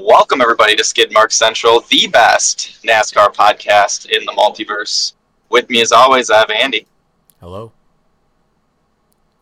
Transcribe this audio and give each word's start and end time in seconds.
Welcome, 0.00 0.40
everybody, 0.40 0.74
to 0.76 0.82
Skidmark 0.82 1.32
Central, 1.32 1.82
the 1.90 2.06
best 2.06 2.82
NASCAR 2.82 3.34
podcast 3.34 4.06
in 4.06 4.24
the 4.24 4.32
multiverse. 4.32 5.12
With 5.50 5.68
me, 5.68 5.82
as 5.82 5.92
always, 5.92 6.30
I 6.30 6.38
have 6.38 6.50
Andy. 6.50 6.86
Hello. 7.40 7.72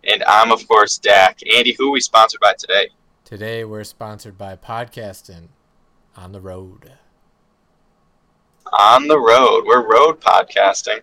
And 0.02 0.24
I'm, 0.24 0.50
of 0.50 0.66
course, 0.66 0.98
Dak. 0.98 1.38
Andy, 1.54 1.76
who 1.78 1.90
are 1.90 1.92
we 1.92 2.00
sponsored 2.00 2.40
by 2.40 2.54
today? 2.58 2.88
Today, 3.24 3.64
we're 3.64 3.84
sponsored 3.84 4.36
by 4.36 4.56
Podcasting 4.56 5.50
on 6.16 6.32
the 6.32 6.40
Road. 6.40 6.94
On 8.76 9.06
the 9.06 9.20
road. 9.20 9.66
We're 9.66 9.88
road 9.88 10.20
podcasting. 10.20 10.98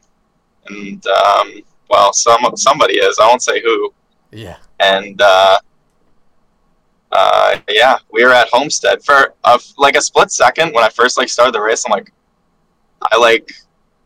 And, 0.68 1.08
um, 1.08 1.62
well, 1.90 2.12
some 2.12 2.42
somebody 2.58 2.96
is. 2.96 3.18
I 3.18 3.28
won't 3.28 3.42
say 3.42 3.62
who. 3.62 3.94
Yeah. 4.30 4.58
And, 4.82 5.22
uh, 5.22 5.60
uh, 7.12 7.58
yeah, 7.70 7.98
we 8.12 8.24
were 8.24 8.34
at 8.34 8.50
Homestead 8.52 9.04
for 9.04 9.34
uh, 9.44 9.58
like 9.78 9.96
a 9.96 10.02
split 10.02 10.32
second 10.32 10.74
when 10.74 10.84
I 10.84 10.90
first 10.90 11.18
like 11.18 11.30
started 11.30 11.54
the 11.54 11.62
race. 11.62 11.84
I'm 11.86 11.92
like, 11.92 12.12
I 13.02 13.18
like 13.18 13.52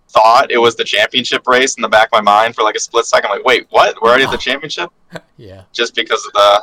thought 0.10 0.52
it 0.52 0.58
was 0.58 0.76
the 0.76 0.84
championship 0.84 1.48
race 1.48 1.76
in 1.76 1.82
the 1.82 1.90
back 1.90 2.08
of 2.08 2.12
my 2.12 2.22
mind 2.22 2.56
for 2.56 2.64
like 2.64 2.76
a 2.76 2.80
split 2.80 3.06
second. 3.06 3.32
I'm 3.32 3.38
like, 3.38 3.46
wait, 3.46 3.68
what? 3.70 3.96
We're 4.02 4.10
already 4.10 4.26
at 4.26 4.32
the 4.32 4.38
championship? 4.38 4.90
yeah. 5.38 5.64
Just 5.72 5.96
because 5.96 6.26
of 6.26 6.34
the 6.34 6.62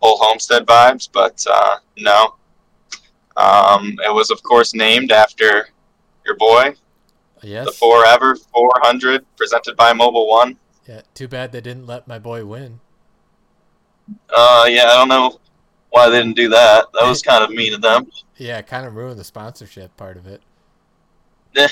whole 0.00 0.18
Homestead 0.20 0.64
vibes, 0.66 1.08
but 1.12 1.44
uh, 1.50 1.76
no. 1.98 2.34
Um, 3.36 3.96
it 4.04 4.14
was 4.14 4.30
of 4.30 4.42
course 4.44 4.74
named 4.74 5.10
after 5.10 5.68
your 6.24 6.36
boy, 6.36 6.74
Yes. 7.42 7.66
the 7.66 7.72
Forever 7.72 8.36
400, 8.36 9.24
presented 9.36 9.76
by 9.76 9.92
Mobil 9.92 10.28
One. 10.28 10.56
Yeah. 10.86 11.00
Too 11.14 11.26
bad 11.26 11.50
they 11.50 11.60
didn't 11.60 11.86
let 11.86 12.06
my 12.06 12.18
boy 12.18 12.44
win. 12.44 12.80
Uh, 14.34 14.66
yeah, 14.68 14.84
I 14.84 14.94
don't 14.96 15.08
know 15.08 15.40
why 15.94 16.10
they 16.10 16.18
didn't 16.18 16.34
do 16.34 16.48
that. 16.48 16.86
That 16.92 17.06
was 17.06 17.22
kind 17.22 17.44
of 17.44 17.50
mean 17.50 17.72
of 17.72 17.80
them. 17.80 18.10
Yeah, 18.36 18.60
kind 18.62 18.84
of 18.84 18.96
ruined 18.96 19.16
the 19.16 19.22
sponsorship 19.24 19.96
part 19.96 20.16
of 20.16 20.26
it. 20.26 20.42
Yeah, 21.54 21.68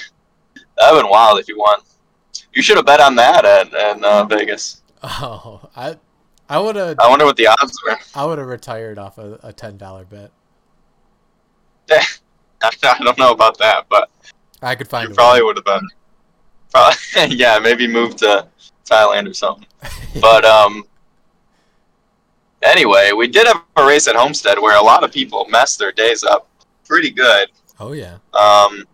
That'd 0.78 0.95
have 0.95 1.03
been 1.03 1.11
wild 1.11 1.41
if 1.41 1.48
you 1.48 1.59
won. 1.59 1.81
You 2.55 2.62
should 2.62 2.77
have 2.77 2.87
bet 2.87 3.00
on 3.00 3.17
that 3.17 3.45
at, 3.45 3.75
at 3.75 4.05
uh, 4.05 4.25
Vegas. 4.31 4.83
Oh, 5.03 5.69
I, 5.75 5.97
I 6.48 6.61
would 6.61 6.77
have, 6.77 6.97
I 7.00 7.09
wonder 7.09 7.25
what 7.25 7.37
the 7.37 7.48
odds 7.48 7.77
were. 7.84 7.98
I 8.15 8.25
would 8.25 8.39
have 8.39 8.47
retired 8.47 8.97
off 8.97 9.19
a, 9.19 9.41
a 9.43 9.53
ten 9.53 9.77
dollar 9.77 10.05
bet. 10.05 10.31
I 11.91 12.98
don't 13.00 13.19
know 13.19 13.33
about 13.33 13.59
that, 13.59 13.87
but 13.91 14.09
I 14.62 14.77
could 14.77 14.87
find. 14.87 15.09
you 15.09 15.15
probably 15.17 15.43
would 15.43 15.56
have 15.56 15.65
been. 15.65 15.89
Probably, 16.70 17.37
yeah, 17.37 17.59
maybe 17.59 17.89
move 17.89 18.15
to 18.17 18.47
Thailand 18.89 19.28
or 19.28 19.34
something. 19.34 19.67
But 20.20 20.45
um, 20.45 20.84
anyway, 22.63 23.13
we 23.13 23.29
did 23.29 23.47
have 23.47 23.63
a 23.77 23.87
race 23.87 24.09
at 24.09 24.17
Homestead 24.17 24.59
where 24.61 24.77
a 24.79 24.83
lot 24.83 25.05
of 25.05 25.13
people 25.13 25.47
messed 25.51 25.79
their 25.79 25.93
days 25.93 26.23
up 26.25 26.49
pretty 26.87 27.11
good. 27.11 27.49
oh 27.81 27.93
yeah. 27.93 28.19
Um, 28.35 28.85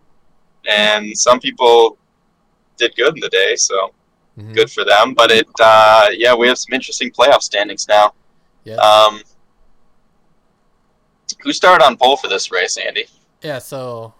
and 0.69 1.17
some 1.17 1.39
people 1.39 1.97
did 2.77 2.95
good 2.95 3.13
in 3.15 3.19
the 3.21 3.29
day, 3.29 3.55
so 3.55 3.93
Mhm. 4.37 4.53
good 4.53 4.71
for 4.71 4.83
them. 4.85 5.13
But 5.13 5.31
it, 5.31 5.47
uh, 5.59 6.07
yeah, 6.13 6.33
we 6.33 6.47
have 6.47 6.57
some 6.57 6.73
interesting 6.73 7.11
playoff 7.11 7.41
standings 7.41 7.87
now. 7.87 8.13
Yeah. 8.63 8.75
Um, 8.75 9.21
who 11.43 11.53
started 11.53 11.83
on 11.85 11.97
pole 11.97 12.17
for 12.17 12.27
this 12.27 12.51
race, 12.51 12.77
Andy? 12.77 13.05
Yeah, 13.41 13.59
so 13.59 14.13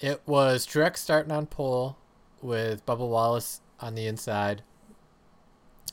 it 0.00 0.20
was 0.26 0.66
Truex 0.66 0.98
starting 0.98 1.32
on 1.32 1.46
pole 1.46 1.96
with 2.42 2.84
Bubba 2.86 3.06
Wallace 3.08 3.60
on 3.80 3.94
the 3.94 4.06
inside. 4.06 4.62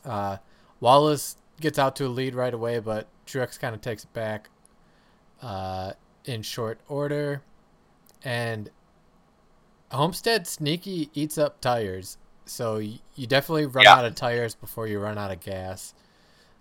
Uh, 0.06 0.38
Wallace 0.80 1.38
gets 1.60 1.80
out 1.80 1.96
to 1.98 2.06
a 2.06 2.10
lead 2.10 2.36
right 2.36 2.54
away, 2.54 2.80
but 2.80 3.08
Truex 3.26 3.60
kind 3.60 3.74
of 3.76 3.82
takes 3.82 4.04
it 4.04 4.14
back 4.14 4.50
uh, 5.42 5.94
in 6.26 6.42
short 6.42 6.80
order. 6.88 7.42
And 8.24 8.70
Homestead 9.92 10.48
sneaky 10.48 11.10
eats 11.14 11.38
up 11.38 11.62
tires. 11.62 12.18
So 12.46 12.76
y- 12.78 13.00
you 13.16 13.28
definitely 13.28 13.66
run 13.66 13.86
Yeah. 13.86 13.96
out 13.96 14.06
of 14.06 14.16
tires 14.16 14.56
before 14.56 14.88
you 14.88 15.00
run 15.00 15.18
out 15.18 15.32
of 15.32 15.40
gas. 15.40 15.94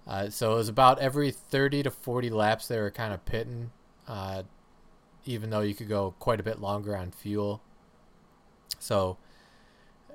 Uh, 0.06 0.30
so 0.30 0.52
it 0.52 0.56
was 0.56 0.68
about 0.68 0.98
every 1.00 1.30
30 1.32 1.82
to 1.84 1.90
40 1.90 2.30
laps 2.30 2.68
they 2.68 2.78
were 2.78 2.90
kind 2.90 3.12
of 3.12 3.24
pitting. 3.24 3.70
Uh, 4.06 4.42
even 5.24 5.50
though 5.50 5.60
you 5.60 5.74
could 5.74 5.88
go 5.88 6.14
quite 6.20 6.38
a 6.38 6.44
bit 6.44 6.60
longer 6.60 6.96
on 6.96 7.10
fuel. 7.10 7.60
So, 8.78 9.16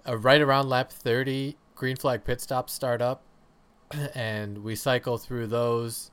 uh, 0.08 0.18
right 0.18 0.40
around 0.42 0.70
lap 0.70 0.90
30, 0.92 1.58
green 1.76 1.98
flag 1.98 2.24
pit 2.24 2.40
stops 2.40 2.72
start 2.72 3.02
up, 3.02 3.22
and 4.16 4.64
we 4.64 4.76
cycle 4.76 5.18
through 5.18 5.48
those. 5.48 6.12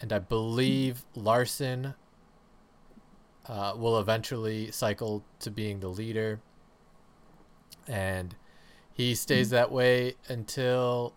And 0.00 0.12
I 0.12 0.18
believe 0.18 1.04
Larson 1.14 1.94
uh, 3.46 3.74
will 3.76 3.98
eventually 3.98 4.70
cycle 4.70 5.24
to 5.40 5.50
being 5.50 5.80
the 5.80 5.88
leader. 5.88 6.40
And 7.86 8.34
he 8.92 9.14
stays 9.14 9.50
that 9.50 9.70
way 9.70 10.14
until 10.28 11.14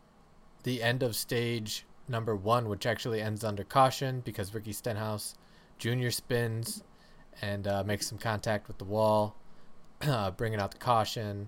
the 0.64 0.84
end 0.84 1.04
of 1.04 1.16
stage 1.16 1.86
number 2.08 2.36
one, 2.36 2.70
which 2.70 2.86
actually 2.86 3.22
ends 3.22 3.44
under 3.44 3.64
caution 3.64 4.22
because 4.22 4.54
Ricky 4.54 4.74
Stenhouse 4.74 5.36
Junior 5.78 6.12
spins 6.12 6.84
and 7.42 7.68
uh, 7.68 7.84
makes 7.84 8.08
some 8.08 8.18
contact 8.18 8.68
with 8.68 8.78
the 8.78 8.84
wall, 8.84 9.36
uh, 10.02 10.32
bringing 10.32 10.60
out 10.60 10.72
the 10.72 10.78
caution. 10.78 11.48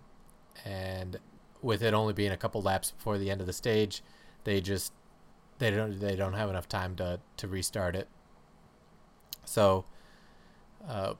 And 0.65 1.19
with 1.61 1.83
it 1.83 1.93
only 1.93 2.13
being 2.13 2.31
a 2.31 2.37
couple 2.37 2.61
laps 2.61 2.91
before 2.91 3.17
the 3.17 3.29
end 3.29 3.41
of 3.41 3.47
the 3.47 3.53
stage, 3.53 4.01
they 4.43 4.61
just 4.61 4.93
they 5.59 5.71
don't 5.71 5.99
they 5.99 6.15
don't 6.15 6.33
have 6.33 6.49
enough 6.49 6.67
time 6.67 6.95
to 6.95 7.19
to 7.37 7.47
restart 7.47 7.95
it. 7.95 8.07
So 9.45 9.85
uh, 10.87 11.13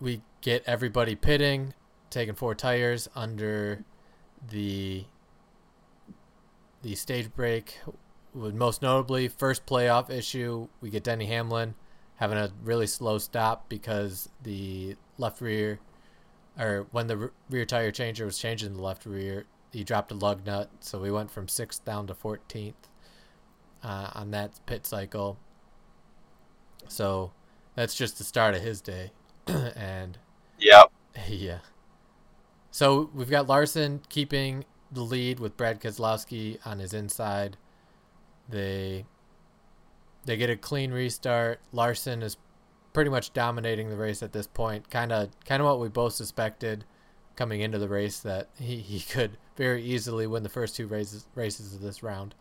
we 0.00 0.22
get 0.40 0.62
everybody 0.66 1.14
pitting, 1.14 1.74
taking 2.10 2.34
four 2.34 2.54
tires 2.54 3.08
under 3.14 3.84
the 4.50 5.04
the 6.82 6.94
stage 6.94 7.32
break. 7.34 7.80
Most 8.34 8.82
notably, 8.82 9.28
first 9.28 9.64
playoff 9.64 10.10
issue, 10.10 10.68
we 10.80 10.90
get 10.90 11.04
Denny 11.04 11.26
Hamlin 11.26 11.74
having 12.16 12.36
a 12.36 12.50
really 12.62 12.86
slow 12.86 13.18
stop 13.18 13.68
because 13.68 14.28
the 14.42 14.96
left 15.18 15.40
rear, 15.40 15.80
or 16.58 16.86
when 16.90 17.06
the 17.06 17.30
rear 17.48 17.64
tire 17.64 17.90
changer 17.90 18.26
was 18.26 18.38
changing 18.38 18.74
the 18.74 18.82
left 18.82 19.06
rear, 19.06 19.46
he 19.76 19.84
dropped 19.84 20.10
a 20.10 20.14
lug 20.14 20.46
nut, 20.46 20.70
so 20.80 20.98
we 20.98 21.10
went 21.10 21.30
from 21.30 21.48
sixth 21.48 21.84
down 21.84 22.06
to 22.06 22.14
14th 22.14 22.72
uh, 23.82 24.10
on 24.14 24.30
that 24.30 24.58
pit 24.64 24.86
cycle. 24.86 25.36
So 26.88 27.32
that's 27.74 27.94
just 27.94 28.16
the 28.16 28.24
start 28.24 28.54
of 28.54 28.62
his 28.62 28.80
day, 28.80 29.10
and 29.46 30.16
Yep. 30.58 30.90
yeah. 31.28 31.58
So 32.70 33.10
we've 33.14 33.28
got 33.28 33.48
Larson 33.48 34.00
keeping 34.08 34.64
the 34.90 35.02
lead 35.02 35.40
with 35.40 35.58
Brad 35.58 35.82
Keselowski 35.82 36.58
on 36.64 36.78
his 36.78 36.94
inside. 36.94 37.58
They 38.48 39.04
they 40.24 40.38
get 40.38 40.48
a 40.48 40.56
clean 40.56 40.90
restart. 40.90 41.60
Larson 41.70 42.22
is 42.22 42.38
pretty 42.94 43.10
much 43.10 43.34
dominating 43.34 43.90
the 43.90 43.96
race 43.96 44.22
at 44.22 44.32
this 44.32 44.46
point. 44.46 44.88
Kind 44.88 45.12
of 45.12 45.28
kind 45.44 45.60
of 45.60 45.68
what 45.68 45.80
we 45.80 45.90
both 45.90 46.14
suspected 46.14 46.86
coming 47.36 47.60
into 47.60 47.78
the 47.78 47.88
race 47.90 48.20
that 48.20 48.48
he, 48.58 48.76
he 48.76 49.00
could 49.12 49.36
very 49.56 49.82
easily 49.82 50.26
win 50.26 50.42
the 50.42 50.48
first 50.48 50.76
two 50.76 50.86
races 50.86 51.26
races 51.34 51.74
of 51.74 51.80
this 51.80 52.02
round. 52.02 52.34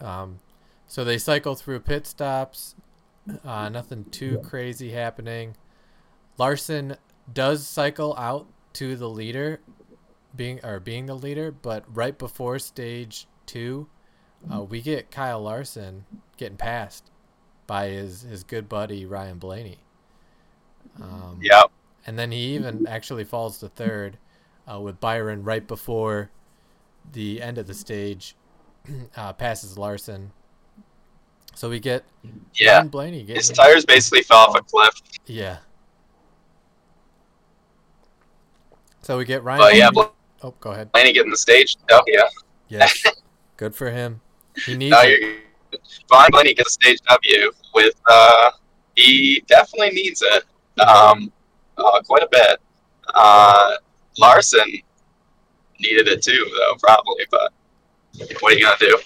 Um, 0.00 0.40
so 0.86 1.04
they 1.04 1.18
cycle 1.18 1.54
through 1.54 1.80
pit 1.80 2.06
stops. 2.06 2.74
Uh, 3.44 3.68
nothing 3.68 4.04
too 4.10 4.38
crazy 4.38 4.90
happening. 4.90 5.56
Larson 6.38 6.96
does 7.32 7.66
cycle 7.66 8.14
out 8.16 8.46
to 8.74 8.96
the 8.96 9.08
leader, 9.08 9.60
being 10.34 10.64
or 10.64 10.80
being 10.80 11.06
the 11.06 11.14
leader, 11.14 11.50
but 11.50 11.84
right 11.94 12.16
before 12.16 12.58
stage 12.58 13.26
two, 13.46 13.88
uh, 14.52 14.62
we 14.62 14.80
get 14.80 15.10
Kyle 15.10 15.40
Larson 15.42 16.04
getting 16.36 16.56
passed 16.56 17.10
by 17.66 17.88
his 17.88 18.22
his 18.22 18.42
good 18.42 18.68
buddy 18.68 19.04
Ryan 19.04 19.38
Blaney. 19.38 19.78
Um, 21.00 21.38
Yep. 21.42 21.70
and 22.06 22.18
then 22.18 22.32
he 22.32 22.54
even 22.54 22.86
actually 22.86 23.24
falls 23.24 23.58
to 23.58 23.68
third, 23.68 24.18
uh, 24.72 24.80
with 24.80 25.00
Byron 25.00 25.42
right 25.44 25.66
before 25.66 26.30
the 27.12 27.40
end 27.42 27.58
of 27.58 27.66
the 27.66 27.74
stage, 27.74 28.36
uh, 29.16 29.32
passes 29.32 29.76
Larson. 29.78 30.32
So 31.54 31.68
we 31.68 31.80
get 31.80 32.04
Yeah. 32.54 32.76
Ryan 32.76 32.88
Blaney 32.88 33.24
His 33.24 33.48
tires 33.50 33.84
basically 33.84 34.22
fell 34.22 34.38
off 34.38 34.56
a 34.56 34.62
cliff. 34.62 34.94
yeah. 35.26 35.58
So 39.02 39.18
we 39.18 39.24
get 39.24 39.42
Ryan. 39.42 39.60
But 39.60 39.74
yeah, 39.76 39.90
Blaney- 39.90 40.10
oh, 40.42 40.54
go 40.60 40.70
ahead. 40.72 40.92
Blaney 40.92 41.12
getting 41.12 41.30
the 41.30 41.36
stage. 41.36 41.76
Oh, 41.90 42.02
yeah. 42.06 42.22
Yes, 42.68 43.02
good 43.56 43.74
for 43.74 43.90
him. 43.90 44.20
He 44.66 44.76
needs 44.76 44.92
No, 44.92 45.00
it. 45.02 45.20
you're 45.20 46.28
Blaney 46.30 46.54
gets 46.54 46.70
a 46.70 46.72
stage 46.72 46.98
W 47.08 47.52
with 47.74 47.94
uh 48.08 48.50
he 48.96 49.42
definitely 49.46 49.90
needs 49.90 50.22
it. 50.22 50.44
Um 50.80 51.32
uh, 51.78 52.00
quite 52.02 52.22
a 52.22 52.28
bit. 52.30 52.60
Uh 53.14 53.72
Larson 54.18 54.66
needed 55.78 56.08
it 56.08 56.22
too 56.22 56.46
though, 56.56 56.76
probably, 56.80 57.26
but 57.30 57.52
what 58.40 58.52
are 58.52 58.56
you 58.56 58.64
gonna 58.64 58.76
do? 58.78 58.98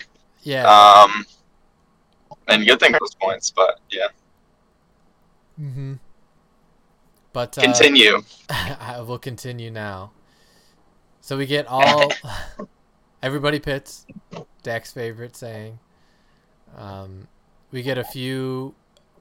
Yeah, 0.43 0.65
Um 0.67 1.25
and 2.49 2.67
good 2.67 2.81
thing 2.81 2.93
those 2.93 3.15
points, 3.15 3.51
but 3.51 3.81
yeah. 3.91 4.09
Mm-hmm. 5.61 5.95
But 7.33 7.59
uh, 7.59 7.63
Continue. 7.63 8.23
I 8.51 9.01
will 9.01 9.19
continue 9.19 9.71
now. 9.71 10.13
So 11.21 11.37
we 11.37 11.47
get 11.47 11.67
all 11.67 12.13
everybody 13.23 13.59
pits. 13.59 14.07
Dak's 14.63 14.93
favorite 14.93 15.37
saying. 15.37 15.79
Um, 16.77 17.29
we 17.71 17.83
get 17.83 17.99
a 17.99 18.05
few 18.05 18.75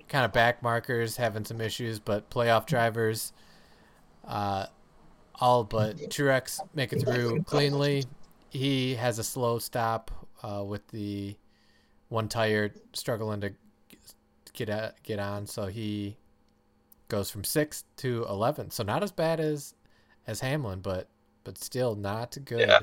kind 0.09 0.25
of 0.25 0.31
back 0.31 0.61
markers 0.61 1.17
having 1.17 1.45
some 1.45 1.61
issues, 1.61 1.99
but 1.99 2.29
playoff 2.29 2.65
drivers, 2.65 3.33
uh, 4.27 4.67
all 5.39 5.63
but 5.63 5.97
Truex 6.09 6.59
make 6.73 6.93
it 6.93 7.01
through 7.01 7.43
cleanly. 7.43 8.05
He 8.49 8.95
has 8.95 9.19
a 9.19 9.23
slow 9.23 9.59
stop 9.59 10.11
uh, 10.43 10.63
with 10.63 10.87
the 10.89 11.35
one 12.09 12.29
tire 12.29 12.71
struggling 12.93 13.41
to 13.41 13.53
get 14.53 14.69
at, 14.69 15.01
get 15.03 15.19
on, 15.19 15.47
so 15.47 15.65
he 15.65 16.15
goes 17.07 17.29
from 17.29 17.43
sixth 17.43 17.85
to 17.97 18.25
eleventh. 18.29 18.73
So 18.73 18.83
not 18.83 19.03
as 19.03 19.11
bad 19.11 19.39
as 19.39 19.73
as 20.27 20.39
Hamlin, 20.39 20.79
but 20.81 21.07
but 21.43 21.57
still 21.57 21.95
not 21.95 22.37
good. 22.45 22.67
Yeah. 22.67 22.79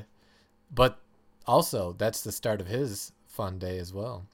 But 0.73 0.99
also 1.47 1.95
that's 1.97 2.21
the 2.21 2.31
start 2.31 2.61
of 2.61 2.67
his 2.67 3.11
fun 3.27 3.57
day 3.57 3.77
as 3.77 3.93
well. 3.93 4.25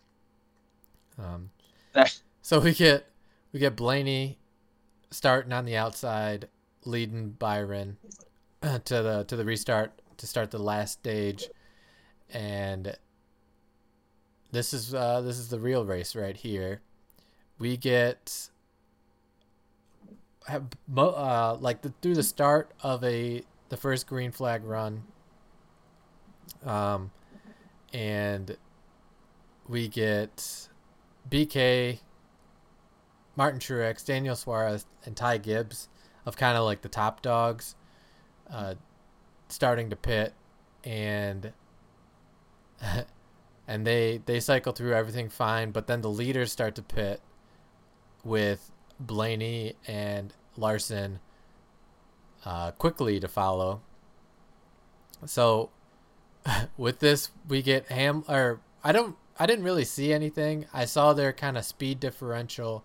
Um, 1.17 1.51
so 2.41 2.59
we 2.59 2.73
get 2.73 3.07
we 3.51 3.59
get 3.59 3.75
Blaney 3.75 4.37
starting 5.11 5.53
on 5.53 5.65
the 5.65 5.77
outside, 5.77 6.47
leading 6.87 7.31
Byron 7.31 7.97
to 8.61 8.79
the 8.85 9.25
to 9.27 9.35
the 9.35 9.45
restart 9.45 10.01
to 10.17 10.25
start 10.25 10.51
the 10.51 10.57
last 10.57 10.93
stage, 10.93 11.47
and 12.29 12.95
this 14.51 14.73
is 14.73 14.93
uh, 14.93 15.21
this 15.21 15.37
is 15.37 15.49
the 15.49 15.59
real 15.59 15.85
race 15.85 16.15
right 16.15 16.35
here. 16.35 16.81
We 17.59 17.77
get 17.77 18.49
have 20.47 20.67
uh, 20.97 21.57
like 21.59 21.81
the, 21.81 21.93
through 22.01 22.15
the 22.15 22.23
start 22.23 22.71
of 22.81 23.03
a 23.03 23.43
the 23.69 23.77
first 23.77 24.07
green 24.07 24.31
flag 24.31 24.63
run, 24.63 25.03
um, 26.65 27.11
and 27.93 28.57
we 29.67 29.89
get 29.89 30.69
BK, 31.29 31.99
Martin 33.35 33.59
Truex, 33.59 34.05
Daniel 34.05 34.35
Suarez, 34.35 34.85
and 35.05 35.15
Ty 35.15 35.39
Gibbs 35.39 35.89
of 36.27 36.35
kind 36.35 36.57
of 36.57 36.65
like 36.65 36.81
the 36.81 36.89
top 36.89 37.21
dogs, 37.21 37.75
uh, 38.51 38.75
starting 39.47 39.89
to 39.89 39.95
pit, 39.95 40.33
and 40.83 41.53
and 43.67 43.87
they 43.87 44.21
they 44.25 44.41
cycle 44.41 44.73
through 44.73 44.93
everything 44.93 45.29
fine, 45.29 45.71
but 45.71 45.87
then 45.87 46.01
the 46.01 46.09
leaders 46.09 46.51
start 46.51 46.75
to 46.75 46.81
pit 46.81 47.21
with 48.25 48.69
Blaney 48.99 49.75
and 49.87 50.33
Larson 50.57 51.19
uh, 52.43 52.71
quickly 52.71 53.21
to 53.21 53.29
follow. 53.29 53.79
So 55.25 55.69
with 56.77 56.99
this, 56.99 57.31
we 57.47 57.61
get 57.61 57.87
Ham 57.87 58.25
or 58.27 58.59
I 58.83 58.91
don't 58.91 59.15
I 59.39 59.45
didn't 59.45 59.63
really 59.63 59.85
see 59.85 60.11
anything. 60.11 60.65
I 60.73 60.83
saw 60.83 61.13
their 61.13 61.31
kind 61.31 61.57
of 61.57 61.63
speed 61.63 62.01
differential 62.01 62.83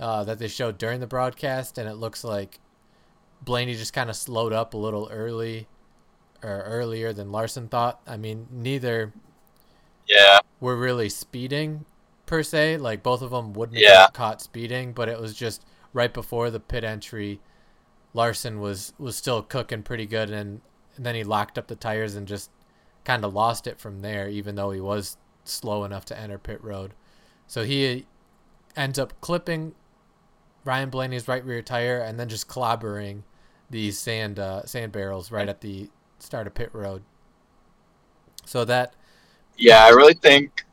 uh, 0.00 0.24
that 0.24 0.40
they 0.40 0.48
showed 0.48 0.76
during 0.76 0.98
the 0.98 1.06
broadcast, 1.06 1.78
and 1.78 1.88
it 1.88 1.94
looks 1.94 2.24
like 2.24 2.58
Blaney 3.44 3.74
just 3.74 3.92
kind 3.92 4.10
of 4.10 4.16
slowed 4.16 4.52
up 4.52 4.74
a 4.74 4.76
little 4.76 5.08
early 5.12 5.66
or 6.42 6.62
earlier 6.62 7.12
than 7.12 7.32
Larson 7.32 7.68
thought. 7.68 8.00
I 8.06 8.16
mean, 8.16 8.46
neither 8.50 9.12
Yeah. 10.06 10.40
were 10.60 10.76
really 10.76 11.08
speeding 11.08 11.84
per 12.26 12.42
se. 12.42 12.78
Like 12.78 13.02
both 13.02 13.22
of 13.22 13.30
them 13.30 13.52
wouldn't 13.52 13.78
Yeah. 13.78 14.02
have 14.02 14.12
caught 14.12 14.40
speeding, 14.40 14.92
but 14.92 15.08
it 15.08 15.20
was 15.20 15.34
just 15.34 15.64
right 15.92 16.12
before 16.12 16.50
the 16.50 16.60
pit 16.60 16.84
entry. 16.84 17.40
Larson 18.12 18.60
was 18.60 18.92
was 18.98 19.16
still 19.16 19.42
cooking 19.42 19.82
pretty 19.82 20.06
good, 20.06 20.30
and, 20.30 20.60
and 20.96 21.04
then 21.04 21.14
he 21.14 21.24
locked 21.24 21.58
up 21.58 21.66
the 21.66 21.74
tires 21.76 22.14
and 22.14 22.28
just 22.28 22.50
kind 23.04 23.24
of 23.24 23.34
lost 23.34 23.66
it 23.66 23.78
from 23.80 24.02
there. 24.02 24.28
Even 24.28 24.54
though 24.54 24.70
he 24.70 24.80
was 24.80 25.16
slow 25.44 25.84
enough 25.84 26.04
to 26.06 26.18
enter 26.18 26.38
pit 26.38 26.62
road, 26.62 26.94
so 27.46 27.64
he 27.64 28.06
ends 28.76 28.98
up 28.98 29.20
clipping 29.20 29.74
Ryan 30.64 30.90
Blaney's 30.90 31.28
right 31.28 31.44
rear 31.44 31.60
tire 31.62 31.98
and 31.98 32.18
then 32.18 32.28
just 32.28 32.48
clobbering 32.48 33.22
these 33.70 33.98
sand 33.98 34.38
uh, 34.38 34.64
sand 34.66 34.92
barrels 34.92 35.30
right 35.30 35.48
at 35.48 35.60
the 35.60 35.90
start 36.18 36.46
of 36.46 36.54
pit 36.54 36.70
road. 36.72 37.04
So 38.46 38.64
that 38.64 38.94
Yeah, 39.56 39.84
I 39.84 39.90
really 39.90 40.14
think 40.14 40.64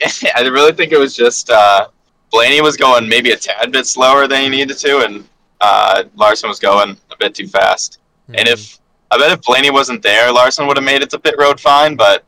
I 0.36 0.42
really 0.42 0.72
think 0.72 0.92
it 0.92 0.98
was 0.98 1.16
just 1.16 1.50
uh, 1.50 1.88
Blaney 2.30 2.60
was 2.60 2.76
going 2.76 3.08
maybe 3.08 3.32
a 3.32 3.36
tad 3.36 3.72
bit 3.72 3.86
slower 3.86 4.26
than 4.28 4.42
he 4.42 4.48
needed 4.48 4.78
to, 4.78 5.00
and 5.04 5.28
uh, 5.60 6.04
Larson 6.16 6.48
was 6.48 6.58
going 6.58 6.96
a 7.10 7.16
bit 7.18 7.34
too 7.34 7.48
fast. 7.48 7.98
And 8.34 8.48
Mhm. 8.48 8.48
if 8.48 8.78
I 9.10 9.18
bet 9.18 9.32
if 9.32 9.42
Blaney 9.42 9.70
wasn't 9.70 10.02
there, 10.02 10.32
Larson 10.32 10.66
would 10.66 10.76
have 10.76 10.84
made 10.84 11.02
it 11.02 11.10
to 11.10 11.18
pit 11.18 11.34
road 11.38 11.60
fine. 11.60 11.96
But 11.96 12.24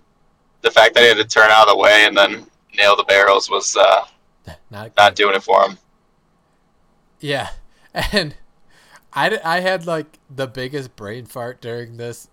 the 0.62 0.70
fact 0.70 0.94
that 0.94 1.02
he 1.02 1.08
had 1.08 1.18
to 1.18 1.24
turn 1.24 1.50
out 1.50 1.68
of 1.68 1.74
the 1.74 1.78
way 1.78 2.06
and 2.06 2.16
then 2.16 2.46
nail 2.76 2.96
the 2.96 3.04
barrels 3.04 3.50
was 3.50 3.76
uh, 3.76 4.04
not 4.70 4.92
not 4.96 5.14
doing 5.16 5.34
it 5.36 5.42
for 5.42 5.62
him. 5.64 5.78
Yeah, 7.20 7.50
and 7.94 8.34
I, 9.12 9.40
I 9.44 9.60
had 9.60 9.86
like 9.86 10.18
the 10.34 10.46
biggest 10.46 10.96
brain 10.96 11.26
fart 11.26 11.60
during 11.60 11.96
this, 11.96 12.28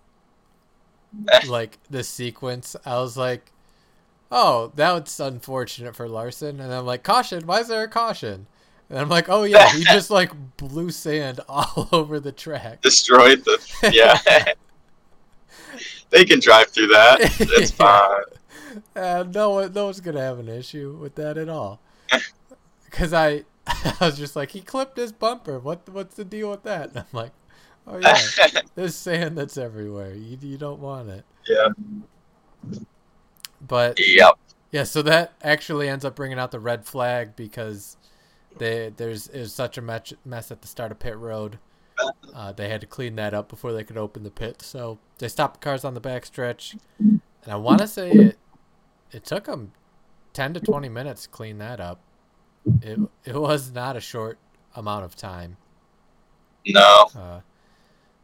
like 1.48 1.78
this 1.90 2.08
sequence. 2.08 2.76
I 2.84 2.98
was 2.98 3.16
like, 3.16 3.52
"Oh, 4.30 4.72
that's 4.74 5.18
unfortunate 5.20 5.96
for 5.96 6.08
Larson," 6.08 6.60
and 6.60 6.72
I'm 6.72 6.86
like, 6.86 7.02
"Caution! 7.02 7.46
Why 7.46 7.60
is 7.60 7.68
there 7.68 7.82
a 7.82 7.88
caution?" 7.88 8.46
And 8.90 8.98
I'm 8.98 9.08
like, 9.08 9.28
"Oh 9.28 9.44
yeah, 9.44 9.70
he 9.72 9.84
just 9.84 10.10
like 10.10 10.32
blew 10.56 10.90
sand 10.90 11.40
all 11.48 11.88
over 11.92 12.20
the 12.20 12.32
track." 12.32 12.80
Destroyed 12.82 13.44
the 13.44 13.90
yeah. 13.92 14.52
they 16.10 16.24
can 16.24 16.40
drive 16.40 16.68
through 16.68 16.88
that. 16.88 17.18
It's 17.40 17.70
fine. 17.70 18.22
Uh, 18.94 19.24
no 19.32 19.50
one, 19.50 19.72
no 19.72 19.86
one's 19.86 20.00
gonna 20.00 20.20
have 20.20 20.38
an 20.38 20.48
issue 20.48 20.96
with 21.00 21.16
that 21.16 21.36
at 21.36 21.48
all. 21.48 21.80
Cause 22.90 23.12
I, 23.12 23.44
I 24.00 24.06
was 24.06 24.16
just 24.18 24.36
like, 24.36 24.50
he 24.52 24.60
clipped 24.60 24.96
his 24.96 25.12
bumper. 25.12 25.58
What, 25.58 25.88
what's 25.88 26.14
the 26.16 26.24
deal 26.24 26.50
with 26.50 26.62
that? 26.64 26.90
And 26.90 26.98
I'm 26.98 27.04
like, 27.12 27.32
oh 27.86 27.98
yeah, 28.02 28.16
there's 28.74 28.94
sand 28.94 29.36
that's 29.36 29.56
everywhere. 29.58 30.14
You, 30.14 30.38
you 30.40 30.58
don't 30.58 30.80
want 30.80 31.08
it. 31.10 31.24
yeah. 31.46 31.68
But 33.60 33.98
Yep. 33.98 34.38
yeah, 34.70 34.84
so 34.84 35.02
that 35.02 35.32
actually 35.42 35.88
ends 35.88 36.04
up 36.04 36.14
bringing 36.14 36.38
out 36.38 36.50
the 36.52 36.60
red 36.60 36.84
flag 36.84 37.34
because 37.36 37.96
they 38.58 38.92
there's 38.96 39.28
was 39.30 39.52
such 39.52 39.76
a 39.78 39.82
mess, 39.82 40.12
mess 40.24 40.50
at 40.50 40.62
the 40.62 40.68
start 40.68 40.92
of 40.92 40.98
pit 40.98 41.16
road. 41.16 41.58
Uh, 42.32 42.52
they 42.52 42.68
had 42.68 42.80
to 42.80 42.86
clean 42.86 43.16
that 43.16 43.34
up 43.34 43.48
before 43.48 43.72
they 43.72 43.82
could 43.82 43.96
open 43.96 44.22
the 44.22 44.30
pit. 44.30 44.62
So 44.62 44.98
they 45.18 45.26
stopped 45.28 45.60
the 45.60 45.64
cars 45.64 45.84
on 45.84 45.94
the 45.94 46.00
backstretch, 46.00 46.78
and 47.00 47.20
I 47.52 47.56
want 47.56 47.80
to 47.80 47.88
say 47.88 48.12
it 48.12 48.38
it 49.10 49.24
took 49.24 49.44
them 49.44 49.72
ten 50.32 50.54
to 50.54 50.60
twenty 50.60 50.88
minutes 50.88 51.24
to 51.24 51.28
clean 51.28 51.58
that 51.58 51.80
up. 51.80 52.00
It 52.82 52.98
it 53.24 53.34
was 53.34 53.72
not 53.72 53.96
a 53.96 54.00
short 54.00 54.38
amount 54.74 55.04
of 55.04 55.16
time. 55.16 55.56
No. 56.66 57.08
Uh, 57.16 57.40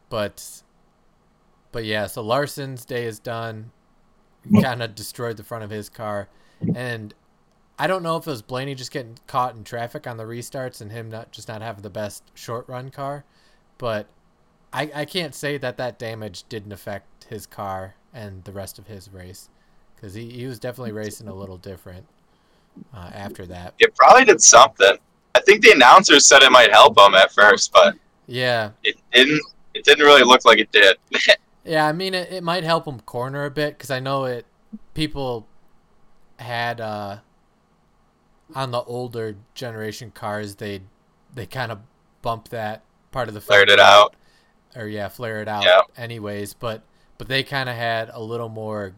but 0.09 0.63
but 1.73 1.85
yeah, 1.85 2.07
so 2.07 2.23
Larson's 2.23 2.85
day 2.85 3.05
is 3.05 3.19
done. 3.19 3.71
Kind 4.61 4.83
of 4.83 4.95
destroyed 4.95 5.39
the 5.39 5.43
front 5.43 5.65
of 5.65 5.71
his 5.71 5.89
car, 5.89 6.29
and 6.75 7.15
I 7.79 7.87
don't 7.87 8.03
know 8.03 8.17
if 8.19 8.27
it 8.27 8.31
was 8.31 8.43
Blaney 8.43 8.75
just 8.75 8.91
getting 8.91 9.19
caught 9.27 9.57
in 9.57 9.65
traffic 9.65 10.07
on 10.07 10.19
the 10.19 10.25
restarts 10.25 10.83
and 10.83 10.93
him 10.93 11.11
not 11.11 11.33
just 11.33 11.49
not 11.49 11.63
having 11.63 11.83
the 11.83 11.91
best 11.91 12.23
short 12.35 12.69
run 12.69 12.91
car, 12.91 13.25
but 13.79 14.07
I 14.73 14.91
I 14.95 15.05
can't 15.07 15.35
say 15.35 15.57
that 15.59 15.79
that 15.79 15.99
damage 15.99 16.45
didn't 16.51 16.73
affect 16.73 17.25
his 17.25 17.47
car 17.47 17.95
and 18.13 18.45
the 18.45 18.53
rest 18.53 18.79
of 18.79 18.87
his 18.87 19.11
race 19.11 19.49
because 19.97 20.13
he 20.13 20.31
he 20.31 20.47
was 20.47 20.59
definitely 20.59 20.93
racing 20.93 21.27
a 21.27 21.35
little 21.35 21.57
different 21.57 22.07
uh, 22.95 23.11
after 23.15 23.47
that. 23.47 23.75
It 23.79 23.95
probably 23.95 24.25
did 24.25 24.43
something. 24.43 24.97
I 25.35 25.41
think 25.41 25.63
the 25.63 25.73
announcers 25.73 26.27
said 26.27 26.43
it 26.43 26.53
might 26.53 26.71
help 26.71 26.99
him 26.99 27.15
at 27.15 27.33
first, 27.33 27.73
but 27.73 27.97
Yeah, 28.27 28.71
it 28.83 28.97
didn't. 29.13 29.43
It 29.75 29.85
didn't 29.85 30.05
really 30.05 30.23
look 30.23 30.45
like 30.45 30.59
it 30.59 30.71
did. 30.73 30.97
Yeah, 31.67 31.87
I 31.87 31.93
mean 31.93 32.13
it, 32.13 32.31
it 32.31 32.45
might 32.45 32.63
help 32.63 32.87
him 32.87 33.01
corner 33.01 33.47
a 33.47 33.51
bit 33.51 33.79
because 33.79 33.91
I 33.91 33.99
know 33.99 34.27
it. 34.27 34.45
People 34.93 35.47
had 36.39 36.79
uh, 36.79 37.19
on 38.55 38.71
the 38.71 38.83
older 38.83 39.37
generation 39.55 40.11
cars 40.11 40.57
they 40.57 40.83
they 41.35 41.47
kind 41.47 41.73
of 41.73 41.79
bump 42.21 42.49
that 42.51 42.83
part 43.13 43.29
of 43.29 43.35
the 43.35 43.41
Flared 43.41 43.71
it 43.71 43.81
out. 43.81 44.15
or 44.77 44.87
yeah 44.87 45.09
flare 45.09 45.41
it 45.41 45.49
out 45.49 45.65
Yeah. 45.65 45.81
anyways. 45.97 46.53
But 46.53 46.83
but 47.17 47.29
they 47.29 47.43
kind 47.43 47.69
of 47.71 47.77
had 47.77 48.11
a 48.13 48.21
little 48.23 48.51
more 48.51 48.93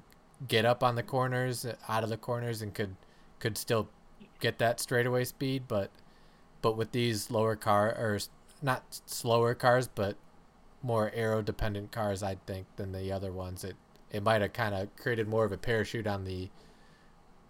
get 0.49 0.65
up 0.65 0.83
on 0.83 0.97
the 0.97 1.03
corners 1.05 1.65
out 1.89 2.03
of 2.03 2.11
the 2.11 2.17
corners 2.17 2.63
and 2.63 2.75
could 2.75 2.97
could 3.39 3.59
still 3.59 3.89
get 4.41 4.59
that 4.59 4.81
straightaway 4.81 5.25
speed. 5.25 5.65
But 5.69 5.91
but 6.63 6.77
with 6.77 6.93
these 6.93 7.31
lower 7.31 7.57
car 7.57 7.89
or 7.91 8.19
not 8.63 9.01
slower 9.07 9.55
cars, 9.55 9.89
but 9.89 10.17
more 10.83 11.11
aero 11.15 11.43
dependent 11.43 11.93
cars, 11.93 12.23
I 12.23 12.37
think, 12.47 12.67
than 12.77 12.93
the 12.93 13.13
other 13.13 13.33
ones. 13.33 13.65
It 13.65 13.77
it 14.11 14.23
might 14.23 14.43
have 14.43 14.53
kind 14.53 14.75
of 14.75 14.95
created 14.97 15.29
more 15.29 15.45
of 15.45 15.53
a 15.53 15.59
parachute 15.59 16.07
on 16.07 16.25
the 16.25 16.51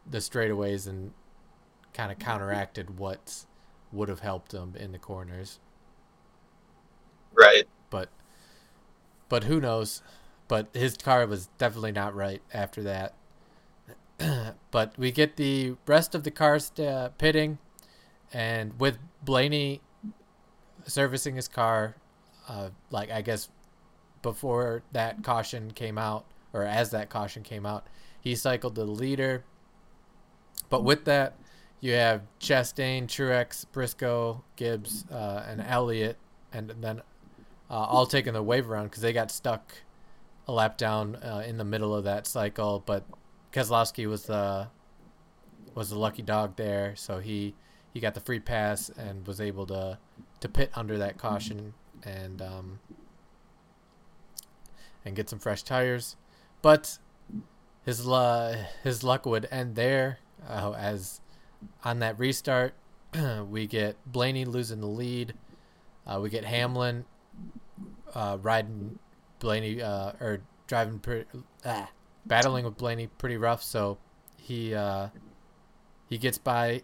the 0.09 0.19
straightaways 0.19 0.87
and 0.87 1.12
kind 1.93 2.12
of 2.12 2.19
counteracted 2.19 2.99
what 2.99 3.45
would 3.93 4.09
have 4.09 4.21
helped 4.21 4.52
them 4.52 4.75
in 4.78 4.93
the 4.93 4.99
corners. 4.99 5.59
Right. 7.33 7.69
But 7.90 8.09
but 9.28 9.45
who 9.45 9.61
knows? 9.61 10.02
But 10.49 10.69
his 10.75 10.97
car 10.97 11.26
was 11.26 11.49
definitely 11.59 11.93
not 11.93 12.14
right 12.14 12.43
after 12.55 12.83
that. 12.85 13.14
but 14.70 14.99
we 14.99 15.11
get 15.11 15.37
the 15.37 15.76
rest 15.87 16.14
of 16.14 16.25
the 16.25 16.30
cars 16.30 16.73
uh, 16.78 17.11
pitting, 17.18 17.58
and 18.32 18.78
with 18.78 18.99
Blaney 19.23 19.80
servicing 20.87 21.37
his 21.37 21.49
car, 21.49 21.96
uh, 22.49 22.70
like 22.90 23.11
I 23.11 23.23
guess 23.23 23.49
before 24.23 24.82
that 24.92 25.23
caution 25.23 25.70
came 25.70 25.99
out, 25.99 26.25
or 26.52 26.62
as 26.62 26.90
that 26.90 27.11
caution 27.11 27.42
came 27.42 27.66
out, 27.66 27.87
he 28.20 28.35
cycled 28.35 28.75
the 28.75 28.85
leader. 28.85 29.44
But 30.68 30.82
with 30.82 31.04
that, 31.04 31.37
you 31.80 31.92
have 31.92 32.23
Chastain, 32.40 33.06
Truex, 33.06 33.66
Briscoe, 33.70 34.42
Gibbs, 34.56 35.04
uh, 35.11 35.44
and 35.46 35.61
Elliott, 35.61 36.16
and 36.52 36.70
then 36.80 37.02
uh, 37.70 37.75
all 37.75 38.06
taking 38.06 38.32
the 38.32 38.42
wave 38.42 38.70
around 38.70 38.87
because 38.87 39.02
they 39.02 39.12
got 39.12 39.30
stuck 39.30 39.75
a 40.49 40.52
lap 40.52 40.78
down 40.78 41.16
uh, 41.16 41.42
in 41.46 41.58
the 41.58 41.64
middle 41.64 41.94
of 41.94 42.04
that 42.04 42.26
cycle. 42.26 42.82
But 42.85 43.04
Keselowski 43.53 44.07
was 44.07 44.25
the 44.25 44.69
was 45.75 45.91
the 45.91 45.99
lucky 45.99 46.23
dog 46.23 46.57
there, 46.57 46.95
so 46.97 47.19
he 47.19 47.55
he 47.93 48.00
got 48.00 48.15
the 48.15 48.21
free 48.21 48.41
pass 48.41 48.91
and 48.91 49.26
was 49.26 49.41
able 49.41 49.67
to 49.67 49.99
to 50.41 50.49
pit 50.49 50.71
under 50.75 50.99
that 50.99 51.19
caution 51.19 51.75
and 52.03 52.43
um, 52.43 52.79
and 55.05 55.17
get 55.17 55.29
some 55.29 55.38
fresh 55.38 55.62
tires. 55.62 56.17
But 56.62 56.99
his 57.85 58.07
his 58.83 59.05
luck 59.05 59.26
would 59.26 59.49
end 59.50 59.76
there 59.76 60.19
uh, 60.49 60.73
as 60.73 61.21
on 61.85 62.00
that 62.00 62.19
restart 62.19 62.75
we 63.49 63.67
get 63.67 63.97
Blaney 64.05 64.45
losing 64.45 64.81
the 64.81 64.87
lead. 64.87 65.35
Uh, 66.07 66.21
we 66.23 66.31
get 66.31 66.45
Hamlin 66.45 67.05
uh, 68.15 68.38
riding 68.41 68.99
Blaney 69.38 69.83
uh, 69.83 70.12
or 70.21 70.41
driving 70.67 71.00
ah, 71.65 71.91
battling 72.26 72.64
with 72.64 72.76
Blaney 72.76 73.06
pretty 73.06 73.37
rough. 73.37 73.62
So 73.62 73.99
he 74.37 74.75
uh, 74.75 75.09
he 76.09 76.18
gets 76.18 76.38
by 76.38 76.83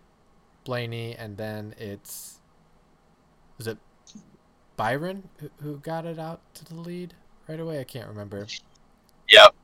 Blaney, 0.65 1.15
and 1.15 1.37
then 1.37 1.75
it's 1.79 2.41
was 3.59 3.67
it 3.67 3.79
Byron 4.77 5.29
who, 5.39 5.51
who 5.61 5.79
got 5.79 6.07
it 6.07 6.19
out 6.19 6.41
to 6.55 6.65
the 6.65 6.75
lead 6.75 7.15
right 7.49 7.61
away? 7.61 7.81
I 7.81 7.85
can't 7.85 8.09
remember. 8.09 8.47
Yep. 9.31 9.55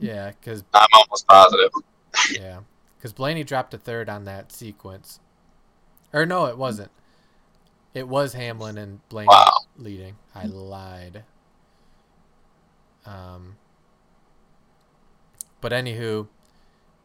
Yeah, 0.00 0.30
because 0.30 0.64
I'm 0.74 0.86
almost 0.92 1.26
positive. 1.26 1.70
yeah, 2.34 2.60
because 2.96 3.12
Blaney 3.12 3.44
dropped 3.44 3.74
a 3.74 3.78
third 3.78 4.08
on 4.08 4.24
that 4.24 4.52
sequence, 4.52 5.20
or 6.12 6.24
no, 6.24 6.46
it 6.46 6.56
wasn't. 6.56 6.90
It 7.94 8.06
was 8.06 8.34
Hamlin 8.34 8.78
and 8.78 9.06
Blaney 9.08 9.28
Wow. 9.28 9.50
leading. 9.76 10.16
I 10.34 10.46
lied. 10.46 11.24
Um, 13.04 13.56
but 15.60 15.72
anywho, 15.72 16.28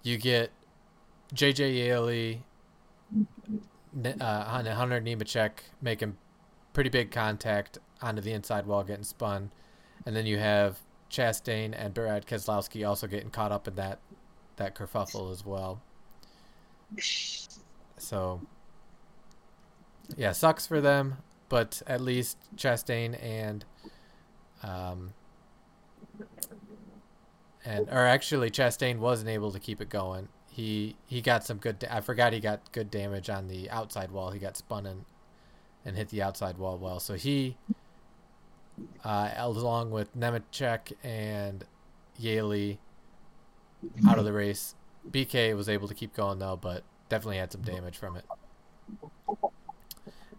you 0.03 0.17
get 0.17 0.51
JJ 1.33 1.75
Yeley, 1.75 2.43
uh, 4.19 4.43
Hun- 4.43 4.65
Hunter 4.65 5.01
Nemechek 5.01 5.51
making 5.81 6.17
pretty 6.73 6.89
big 6.89 7.11
contact 7.11 7.77
onto 8.01 8.21
the 8.21 8.31
inside 8.33 8.65
wall, 8.65 8.83
getting 8.83 9.03
spun, 9.03 9.51
and 10.05 10.15
then 10.15 10.25
you 10.25 10.37
have 10.37 10.79
Chastain 11.09 11.73
and 11.77 11.93
Brad 11.93 12.25
Keselowski 12.25 12.87
also 12.87 13.07
getting 13.07 13.29
caught 13.29 13.51
up 13.51 13.67
in 13.67 13.75
that 13.75 13.99
that 14.57 14.75
kerfuffle 14.75 15.31
as 15.31 15.45
well. 15.45 15.81
So, 17.97 18.41
yeah, 20.15 20.31
sucks 20.31 20.67
for 20.67 20.81
them, 20.81 21.17
but 21.49 21.81
at 21.87 22.01
least 22.01 22.37
Chastain 22.55 23.21
and 23.23 23.65
um 24.61 25.13
and 27.65 27.87
or 27.89 28.05
actually 28.05 28.49
Chastain 28.49 28.97
wasn't 28.99 29.29
able 29.29 29.51
to 29.51 29.59
keep 29.59 29.81
it 29.81 29.89
going. 29.89 30.27
He 30.49 30.95
he 31.07 31.21
got 31.21 31.45
some 31.45 31.57
good. 31.57 31.79
Da- 31.79 31.95
I 31.95 32.01
forgot 32.01 32.33
he 32.33 32.39
got 32.39 32.71
good 32.71 32.91
damage 32.91 33.29
on 33.29 33.47
the 33.47 33.69
outside 33.69 34.11
wall. 34.11 34.31
He 34.31 34.39
got 34.39 34.57
spun 34.57 34.85
and 34.85 35.05
and 35.85 35.97
hit 35.97 36.09
the 36.09 36.21
outside 36.21 36.57
wall 36.57 36.77
well. 36.77 36.99
So 36.99 37.15
he, 37.15 37.57
uh, 39.03 39.31
along 39.37 39.91
with 39.91 40.15
Nemechek 40.17 40.93
and 41.03 41.65
Yeley, 42.17 42.79
out 44.07 44.17
of 44.19 44.25
the 44.25 44.33
race. 44.33 44.75
BK 45.09 45.55
was 45.55 45.67
able 45.67 45.87
to 45.87 45.93
keep 45.93 46.13
going 46.13 46.39
though, 46.39 46.55
but 46.55 46.83
definitely 47.09 47.37
had 47.37 47.51
some 47.51 47.61
damage 47.61 47.97
from 47.97 48.15
it. 48.15 48.25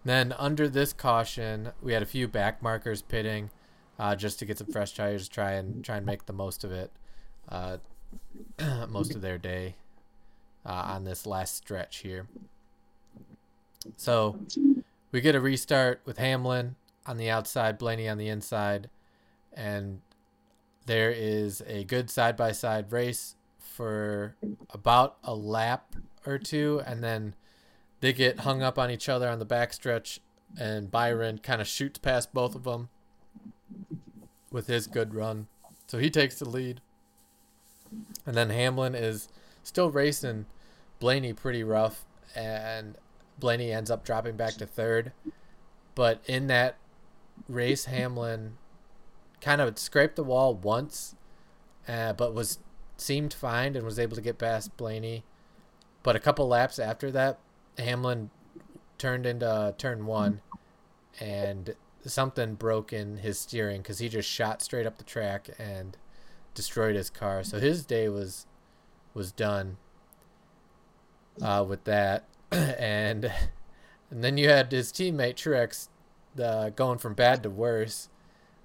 Then 0.05 0.33
under 0.33 0.69
this 0.69 0.93
caution, 0.93 1.73
we 1.83 1.93
had 1.95 2.03
a 2.03 2.07
few 2.07 2.29
back 2.29 2.63
markers 2.63 3.03
pitting, 3.03 3.51
uh, 3.99 4.15
just 4.17 4.39
to 4.39 4.45
get 4.45 4.59
some 4.59 4.67
fresh 4.67 4.95
tires, 4.95 5.29
try 5.29 5.53
and 5.53 5.85
try 5.85 5.97
and 5.97 6.07
make 6.07 6.27
the 6.27 6.33
most 6.33 6.63
of 6.65 6.73
it, 6.73 6.91
uh, 7.49 7.79
most 8.89 9.15
of 9.15 9.21
their 9.21 9.39
day, 9.39 9.77
uh, 10.67 10.73
on 10.73 11.05
this 11.05 11.27
last 11.27 11.57
stretch 11.57 11.99
here. 11.99 12.27
So 13.97 14.39
we 15.13 15.21
get 15.21 15.35
a 15.35 15.41
restart 15.41 16.01
with 16.05 16.19
Hamlin 16.19 16.77
on 17.07 17.17
the 17.19 17.31
outside, 17.31 17.79
Blaney 17.79 18.09
on 18.09 18.19
the 18.19 18.29
inside, 18.29 18.89
and 19.53 20.01
there 20.87 21.11
is 21.11 21.63
a 21.67 21.85
good 21.85 22.11
side 22.11 22.37
by 22.37 22.53
side 22.53 22.93
race 22.93 23.37
for 23.59 24.37
about 24.71 25.17
a 25.23 25.35
lap 25.35 25.97
or 26.27 26.39
two, 26.39 26.83
and 26.87 27.03
then 27.03 27.35
they 28.01 28.13
get 28.13 28.41
hung 28.41 28.63
up 28.63 28.79
on 28.79 28.91
each 28.91 29.09
other 29.09 29.29
on 29.29 29.39
the 29.39 29.47
backstretch, 29.47 30.19
and 30.59 30.91
Byron 30.91 31.39
kind 31.39 31.61
of 31.61 31.67
shoots 31.69 31.99
past 31.99 32.33
both 32.33 32.55
of 32.55 32.65
them 32.65 32.89
with 34.51 34.67
his 34.67 34.87
good 34.87 35.15
run. 35.15 35.49
So 35.87 35.99
he 35.99 36.11
takes 36.11 36.39
the 36.39 36.49
lead. 36.49 36.81
And 38.27 38.35
then 38.35 38.51
Hamlin 38.51 38.95
is 38.95 39.29
still 39.63 39.91
racing 39.91 40.47
Blaney 41.01 41.33
pretty 41.33 41.63
rough, 41.63 42.05
and 42.35 42.97
Blaney 43.39 43.73
ends 43.73 43.91
up 43.91 44.05
dropping 44.05 44.37
back 44.37 44.55
to 44.55 44.67
third. 44.67 45.13
But 45.95 46.23
in 46.27 46.47
that 46.49 46.77
race, 47.49 47.85
Hamlin 47.87 48.57
kind 49.41 49.61
of 49.61 49.79
scraped 49.79 50.17
the 50.17 50.25
wall 50.25 50.55
once, 50.55 51.15
uh, 51.87 52.13
but 52.15 52.35
was 52.35 52.59
seemed 52.97 53.35
fine 53.35 53.75
and 53.77 53.85
was 53.85 53.99
able 53.99 54.17
to 54.17 54.23
get 54.23 54.39
past 54.39 54.77
Blaney. 54.77 55.25
But 56.03 56.17
a 56.17 56.21
couple 56.21 56.47
laps 56.49 56.79
after 56.79 57.11
that, 57.11 57.39
Hamlin 57.79 58.31
turned 58.99 59.27
into 59.27 59.75
turn 59.79 60.07
one, 60.07 60.41
and 61.21 61.75
something 62.07 62.55
broke 62.55 62.93
in 62.93 63.19
his 63.19 63.39
steering 63.39 63.83
because 63.83 63.99
he 63.99 64.09
just 64.09 64.29
shot 64.29 64.63
straight 64.63 64.87
up 64.87 64.99
the 64.99 65.05
track 65.05 65.49
and 65.59 65.97
destroyed 66.55 66.97
his 66.97 67.11
car. 67.11 67.43
So 67.43 67.59
his 67.59 67.85
day 67.85 68.09
was 68.09 68.47
was 69.13 69.33
done 69.33 69.77
uh, 71.41 71.65
with 71.69 71.85
that, 71.85 72.25
and 72.51 73.31
and 74.11 74.25
then 74.25 74.39
you 74.39 74.49
had 74.49 74.71
his 74.73 74.93
teammate 74.93 75.35
Truex 75.35 75.89
uh, 76.43 76.71
going 76.71 76.99
from 76.99 77.15
bad 77.15 77.43
to 77.43 77.51
worse. 77.51 78.09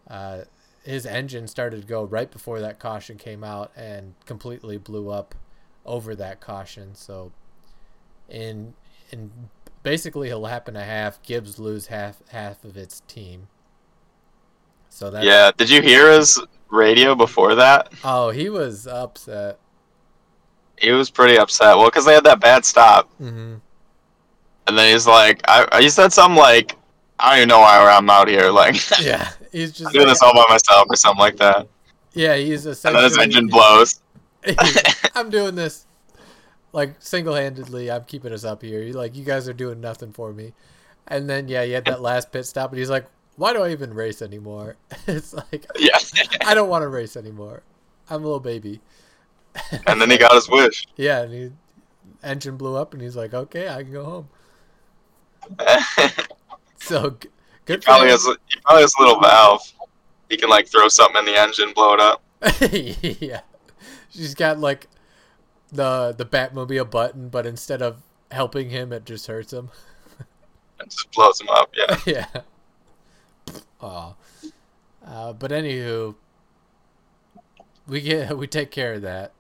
Uh, 0.08 0.42
his 0.84 1.06
engine 1.06 1.48
started 1.48 1.82
to 1.82 1.88
go 1.88 2.04
right 2.04 2.32
before 2.32 2.60
that 2.62 2.80
caution 2.80 3.18
came 3.18 3.44
out 3.44 3.72
and 3.76 4.16
completely 4.26 4.78
blew 4.78 5.10
up 5.10 5.36
over 5.86 6.16
that 6.16 6.40
caution. 6.40 6.96
So 6.96 7.32
in 8.28 8.74
in 9.12 9.32
basically 9.84 10.30
a 10.30 10.38
lap 10.38 10.68
and 10.68 10.78
a 10.78 10.84
half, 10.84 11.22
Gibbs 11.22 11.60
lose 11.60 11.88
half 11.88 12.22
half 12.30 12.64
of 12.64 12.78
its 12.78 13.02
team. 13.08 13.48
So 14.90 15.10
that 15.12 15.24
Yeah. 15.24 15.52
Did 15.56 15.70
you 15.70 15.82
hear 15.82 16.12
his 16.12 16.40
radio 16.70 17.16
before 17.16 17.56
that? 17.56 17.92
Oh, 18.04 18.30
he 18.30 18.50
was 18.50 18.88
upset. 18.88 19.60
He 20.78 20.92
was 20.92 21.10
pretty 21.10 21.38
upset. 21.38 21.76
Well, 21.78 21.86
because 21.88 22.06
they 22.06 22.14
had 22.14 22.24
that 22.24 22.40
bad 22.40 22.66
stop, 22.66 23.12
hmm 23.14 23.56
and 24.68 24.78
then 24.78 24.94
he's 24.94 25.08
like, 25.08 25.42
"I." 25.48 25.82
He 25.82 25.90
said 25.90 26.14
something 26.14 26.38
like, 26.38 26.78
"I 27.20 27.32
don't 27.32 27.38
even 27.40 27.50
know 27.50 27.60
why 27.60 27.80
I'm 27.80 28.10
out 28.10 28.28
here. 28.28 28.52
Like, 28.52 28.76
Yeah, 29.02 29.30
he's 29.52 29.72
just 29.72 29.94
doing 29.94 30.08
this 30.08 30.22
all 30.22 30.34
by 30.34 30.46
myself 30.48 30.88
or 30.90 30.96
something 30.96 31.20
like 31.20 31.38
that." 31.38 31.68
yeah, 32.14 32.36
he's 32.36 32.66
And 32.66 32.76
then 32.96 33.04
his 33.04 33.18
engine 33.18 33.48
blows. 33.56 34.02
I'm 35.16 35.30
doing 35.30 35.56
this 35.56 35.86
like 36.72 36.96
single-handedly. 37.00 37.92
I'm 37.92 38.04
keeping 38.06 38.32
us 38.32 38.44
up 38.44 38.62
here. 38.62 38.94
Like 38.94 39.16
you 39.16 39.24
guys 39.24 39.50
are 39.50 39.54
doing 39.54 39.82
nothing 39.82 40.14
for 40.14 40.32
me. 40.34 40.54
And 41.08 41.30
then 41.30 41.48
yeah, 41.48 41.64
he 41.66 41.72
had 41.72 41.86
that 41.86 42.02
last 42.02 42.32
pit 42.32 42.46
stop, 42.46 42.70
and 42.70 42.80
he's 42.80 42.90
like, 42.90 43.08
"Why 43.40 43.54
do 43.54 43.64
I 43.64 43.72
even 43.72 43.94
race 43.94 44.22
anymore?" 44.22 44.76
it's 45.08 45.34
like 45.34 45.66
Yeah. 45.78 45.98
I 46.46 46.54
don't 46.54 46.70
want 46.70 46.84
to 46.84 46.88
race 46.90 47.16
anymore. 47.18 47.64
I'm 48.10 48.22
a 48.22 48.26
little 48.26 48.40
baby. 48.40 48.82
and 49.88 50.00
then 50.02 50.10
he 50.10 50.18
got 50.18 50.34
his 50.34 50.50
wish. 50.50 50.86
Yeah, 50.98 51.22
and 51.22 51.34
he 51.34 51.52
engine 52.24 52.58
blew 52.58 52.76
up, 52.76 52.94
and 52.94 53.02
he's 53.02 53.16
like, 53.16 53.34
"Okay, 53.34 53.68
I 53.70 53.84
can 53.84 53.92
go 53.94 54.04
home." 54.06 54.30
So 56.82 57.12
g- 57.12 57.28
he 57.28 57.30
good 57.66 57.84
for 57.84 57.92
probably 57.92 58.10
has. 58.10 58.26
He 58.26 58.60
probably 58.66 58.82
has 58.84 58.94
a 58.98 59.02
little 59.02 59.20
valve. 59.20 59.62
He 60.30 60.38
can 60.38 60.50
like 60.50 60.68
throw 60.68 60.88
something 60.88 61.20
in 61.20 61.26
the 61.26 61.38
engine, 61.40 61.74
blow 61.74 61.94
it 61.94 62.00
up. 62.00 62.24
yeah, 63.22 63.42
she's 64.10 64.34
got 64.34 64.60
like 64.60 64.88
the 65.72 66.14
the 66.18 66.26
Batmobile 66.26 66.90
button, 66.90 67.30
but 67.30 67.46
instead 67.46 67.82
of 67.82 68.02
helping 68.32 68.70
him, 68.70 68.94
it 68.94 69.06
just 69.06 69.28
hurts 69.28 69.52
him. 69.54 69.70
It 70.80 70.90
just 70.90 71.12
blows 71.12 71.42
him 71.42 71.50
up. 71.50 71.72
Yeah. 71.76 71.98
yeah. 72.06 72.42
Aw. 73.82 74.14
Uh, 75.06 75.34
but 75.34 75.52
anywho, 75.52 76.16
we 77.88 78.02
get 78.02 78.38
we 78.38 78.48
take 78.48 78.72
care 78.72 78.94
of 78.94 79.02
that. 79.02 79.34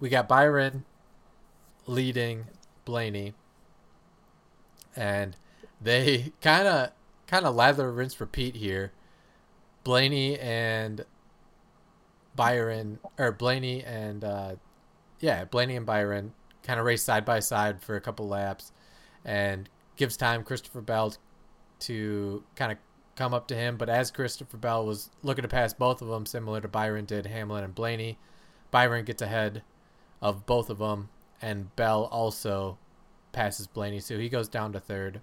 We 0.00 0.08
got 0.08 0.28
Byron 0.28 0.84
leading 1.86 2.46
Blaney, 2.84 3.34
and 4.96 5.36
they 5.80 6.32
kind 6.40 6.66
of 6.66 6.90
kind 7.26 7.46
of 7.46 7.54
lather, 7.54 7.90
rinse, 7.92 8.20
repeat 8.20 8.56
here. 8.56 8.92
Blaney 9.84 10.38
and 10.38 11.04
Byron, 12.36 12.98
or 13.18 13.32
Blaney 13.32 13.82
and 13.84 14.24
uh, 14.24 14.54
yeah, 15.20 15.44
Blaney 15.44 15.76
and 15.76 15.86
Byron 15.86 16.32
kind 16.62 16.78
of 16.78 16.86
race 16.86 17.02
side 17.02 17.24
by 17.24 17.40
side 17.40 17.82
for 17.82 17.96
a 17.96 18.00
couple 18.00 18.28
laps, 18.28 18.72
and 19.24 19.68
gives 19.96 20.16
time 20.16 20.44
Christopher 20.44 20.80
Bell 20.80 21.14
to 21.80 22.44
kind 22.54 22.72
of 22.72 22.78
come 23.16 23.34
up 23.34 23.46
to 23.48 23.54
him. 23.54 23.76
But 23.76 23.88
as 23.88 24.10
Christopher 24.10 24.56
Bell 24.56 24.84
was 24.84 25.10
looking 25.22 25.42
to 25.42 25.48
pass 25.48 25.72
both 25.72 26.02
of 26.02 26.08
them, 26.08 26.26
similar 26.26 26.60
to 26.60 26.68
Byron 26.68 27.04
did 27.04 27.26
Hamlin 27.26 27.64
and 27.64 27.74
Blaney, 27.74 28.18
Byron 28.70 29.04
gets 29.04 29.22
ahead 29.22 29.62
of 30.20 30.46
both 30.46 30.70
of 30.70 30.78
them, 30.78 31.08
and 31.40 31.74
Bell 31.76 32.04
also 32.04 32.78
passes 33.32 33.66
Blaney, 33.66 34.00
so 34.00 34.18
he 34.18 34.28
goes 34.28 34.48
down 34.48 34.72
to 34.72 34.80
third. 34.80 35.20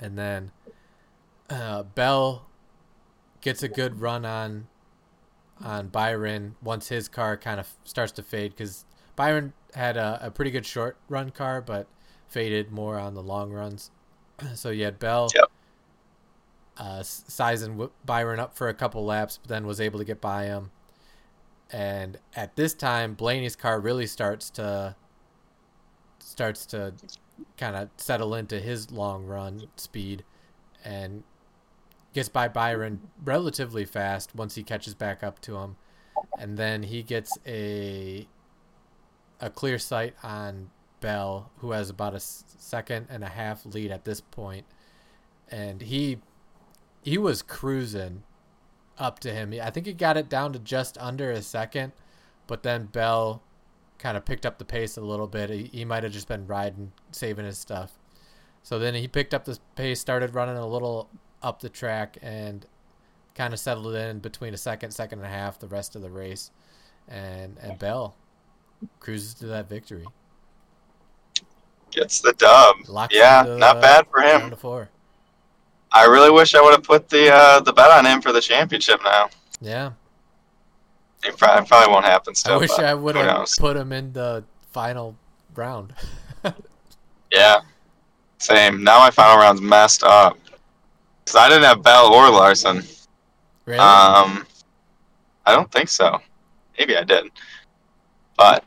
And 0.00 0.16
then 0.16 0.52
uh, 1.50 1.82
Bell 1.82 2.46
gets 3.40 3.62
a 3.62 3.68
good 3.68 4.00
run 4.00 4.24
on 4.24 4.68
on 5.64 5.88
Byron 5.88 6.54
once 6.62 6.88
his 6.88 7.08
car 7.08 7.36
kind 7.36 7.58
of 7.58 7.68
starts 7.82 8.12
to 8.12 8.22
fade 8.22 8.52
because 8.52 8.84
Byron 9.16 9.52
had 9.74 9.96
a, 9.96 10.20
a 10.22 10.30
pretty 10.30 10.52
good 10.52 10.64
short 10.64 10.96
run 11.08 11.30
car, 11.30 11.60
but 11.60 11.88
faded 12.28 12.70
more 12.70 12.96
on 12.96 13.14
the 13.14 13.22
long 13.22 13.50
runs. 13.52 13.90
So 14.54 14.70
you 14.70 14.84
had 14.84 15.00
Bell 15.00 15.28
Yep. 15.34 15.50
Uh, 16.78 17.02
sizing 17.02 17.88
Byron 18.04 18.38
up 18.40 18.56
for 18.56 18.68
a 18.68 18.74
couple 18.74 19.04
laps, 19.04 19.38
but 19.38 19.48
then 19.48 19.66
was 19.66 19.80
able 19.80 19.98
to 19.98 20.04
get 20.04 20.20
by 20.20 20.44
him. 20.44 20.70
And 21.70 22.18
at 22.34 22.56
this 22.56 22.72
time, 22.72 23.14
Blaney's 23.14 23.56
car 23.56 23.80
really 23.80 24.06
starts 24.06 24.48
to 24.50 24.96
starts 26.18 26.66
to 26.66 26.94
kind 27.56 27.76
of 27.76 27.88
settle 27.96 28.34
into 28.34 28.60
his 28.60 28.90
long 28.90 29.26
run 29.26 29.66
speed, 29.76 30.24
and 30.84 31.24
gets 32.14 32.28
by 32.28 32.48
Byron 32.48 33.00
relatively 33.24 33.84
fast 33.84 34.34
once 34.34 34.54
he 34.54 34.62
catches 34.62 34.94
back 34.94 35.22
up 35.22 35.40
to 35.42 35.56
him, 35.56 35.76
and 36.38 36.56
then 36.56 36.84
he 36.84 37.02
gets 37.02 37.36
a 37.46 38.26
a 39.40 39.50
clear 39.50 39.78
sight 39.78 40.14
on 40.22 40.70
Bell, 41.00 41.50
who 41.58 41.72
has 41.72 41.90
about 41.90 42.14
a 42.14 42.20
second 42.20 43.06
and 43.10 43.22
a 43.22 43.28
half 43.28 43.66
lead 43.66 43.90
at 43.90 44.04
this 44.04 44.20
point, 44.20 44.64
and 45.50 45.82
he 45.82 46.18
he 47.08 47.18
was 47.18 47.42
cruising 47.42 48.22
up 48.98 49.18
to 49.20 49.32
him. 49.32 49.54
I 49.62 49.70
think 49.70 49.86
he 49.86 49.92
got 49.92 50.16
it 50.16 50.28
down 50.28 50.52
to 50.52 50.58
just 50.58 50.98
under 50.98 51.30
a 51.30 51.40
second, 51.40 51.92
but 52.46 52.62
then 52.62 52.86
Bell 52.86 53.42
kind 53.98 54.16
of 54.16 54.24
picked 54.24 54.44
up 54.44 54.58
the 54.58 54.64
pace 54.64 54.96
a 54.96 55.00
little 55.00 55.26
bit. 55.26 55.50
He, 55.50 55.64
he 55.72 55.84
might 55.84 56.02
have 56.02 56.12
just 56.12 56.28
been 56.28 56.46
riding, 56.46 56.92
saving 57.10 57.46
his 57.46 57.58
stuff. 57.58 57.98
So 58.62 58.78
then 58.78 58.94
he 58.94 59.08
picked 59.08 59.32
up 59.32 59.44
the 59.44 59.58
pace, 59.76 60.00
started 60.00 60.34
running 60.34 60.56
a 60.56 60.66
little 60.66 61.08
up 61.42 61.60
the 61.60 61.68
track, 61.68 62.18
and 62.20 62.66
kind 63.34 63.54
of 63.54 63.60
settled 63.60 63.94
in 63.94 64.18
between 64.18 64.52
a 64.52 64.58
second, 64.58 64.90
second 64.90 65.20
and 65.20 65.26
a 65.26 65.30
half 65.30 65.58
the 65.58 65.68
rest 65.68 65.96
of 65.96 66.02
the 66.02 66.10
race. 66.10 66.50
And 67.08 67.56
and 67.62 67.78
Bell 67.78 68.14
cruises 69.00 69.32
to 69.34 69.46
that 69.46 69.68
victory. 69.68 70.04
Gets 71.90 72.20
the 72.20 72.34
dub. 72.34 72.76
Locks 72.86 73.14
Yeah, 73.14 73.44
not 73.48 73.80
bad 73.80 74.06
for 74.10 74.20
him. 74.20 74.54
four. 74.56 74.90
I 75.92 76.04
really 76.06 76.30
wish 76.30 76.54
I 76.54 76.60
would 76.60 76.72
have 76.72 76.82
put 76.82 77.08
the 77.08 77.32
uh, 77.32 77.60
the 77.60 77.72
bet 77.72 77.90
on 77.90 78.04
him 78.04 78.20
for 78.20 78.32
the 78.32 78.40
championship 78.40 79.00
now. 79.04 79.28
Yeah. 79.60 79.92
It 81.24 81.36
probably, 81.36 81.66
probably 81.66 81.92
won't 81.92 82.04
happen 82.04 82.34
still. 82.34 82.54
I 82.54 82.56
wish 82.58 82.78
I 82.78 82.94
would 82.94 83.16
have 83.16 83.48
put 83.58 83.76
him 83.76 83.92
in 83.92 84.12
the 84.12 84.44
final 84.70 85.16
round. 85.54 85.94
Yeah, 87.32 87.60
same. 88.38 88.82
Now 88.82 89.00
my 89.00 89.10
final 89.10 89.36
round's 89.38 89.60
messed 89.60 90.02
up. 90.02 90.38
Cause 91.26 91.36
I 91.36 91.48
didn't 91.48 91.64
have 91.64 91.82
Bell 91.82 92.06
or 92.06 92.30
Larson. 92.30 92.82
really? 93.66 93.78
Um, 93.78 94.46
I 95.44 95.54
don't 95.54 95.70
think 95.70 95.90
so. 95.90 96.18
Maybe 96.78 96.96
I 96.96 97.04
did, 97.04 97.30
but 98.36 98.64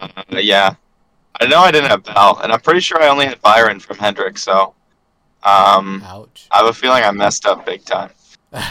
uh, 0.00 0.08
yeah, 0.30 0.76
I 1.40 1.46
know 1.46 1.58
I 1.58 1.70
didn't 1.70 1.90
have 1.90 2.04
Bell, 2.04 2.40
and 2.42 2.52
I'm 2.52 2.60
pretty 2.60 2.80
sure 2.80 3.02
I 3.02 3.08
only 3.08 3.26
had 3.26 3.38
Byron 3.42 3.80
from 3.80 3.98
Hendrick. 3.98 4.38
So, 4.38 4.74
um, 5.44 6.02
Ouch. 6.06 6.46
I 6.50 6.58
have 6.58 6.66
a 6.66 6.72
feeling 6.72 7.02
I 7.04 7.10
messed 7.10 7.46
up 7.46 7.64
big 7.66 7.84
time. 7.84 8.10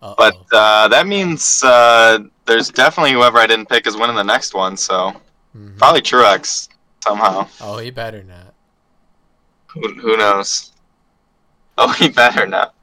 But 0.00 0.36
uh, 0.52 0.86
that 0.88 1.08
means 1.08 1.64
uh, 1.64 2.20
there's 2.44 2.70
definitely 2.70 3.10
whoever 3.12 3.38
I 3.38 3.46
didn't 3.48 3.68
pick 3.68 3.88
is 3.88 3.96
winning 3.96 4.14
the 4.14 4.22
next 4.22 4.54
one. 4.54 4.76
So 4.76 5.12
Mhm. 5.56 5.76
probably 5.78 6.00
Truex 6.00 6.68
somehow. 7.02 7.48
Oh, 7.60 7.78
he 7.78 7.90
better 7.90 8.22
not. 8.22 8.54
Who, 9.68 9.88
who 9.94 10.16
knows? 10.16 10.70
Oh, 11.76 11.90
he 11.92 12.08
better 12.08 12.46
not. 12.46 12.74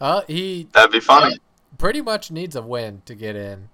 Uh, 0.00 0.22
he 0.26 0.68
That'd 0.72 0.92
be 0.92 1.00
funny. 1.00 1.36
pretty 1.76 2.00
much 2.00 2.30
needs 2.30 2.56
a 2.56 2.62
win 2.62 3.02
to 3.04 3.14
get 3.14 3.36
in. 3.36 3.68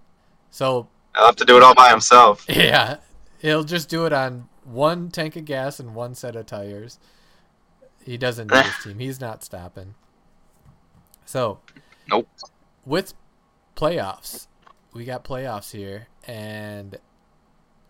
So, 0.51 0.88
He'll 1.14 1.27
have 1.27 1.37
to 1.37 1.45
do 1.45 1.57
it 1.57 1.62
all 1.62 1.75
by 1.77 1.88
himself. 1.90 2.47
yeah, 2.49 2.97
he'll 3.38 3.64
just 3.64 3.88
do 3.90 4.07
it 4.07 4.12
on 4.12 4.49
one 4.64 5.09
tank 5.11 5.37
of 5.37 5.45
gas 5.45 5.79
and 5.79 5.95
one 5.95 6.14
set 6.16 6.35
of 6.35 6.47
tires. 6.47 6.99
He 8.05 8.17
doesn't 8.17 8.51
need 8.53 8.65
his 8.65 8.85
team. 8.85 8.99
He's 8.99 9.21
not 9.21 9.43
stopping. 9.45 9.95
So, 11.25 11.61
Nope. 12.09 12.29
with 12.85 13.15
playoffs, 13.77 14.47
we 14.93 15.05
got 15.05 15.25
playoffs 15.25 15.73
here, 15.73 16.09
and 16.27 16.99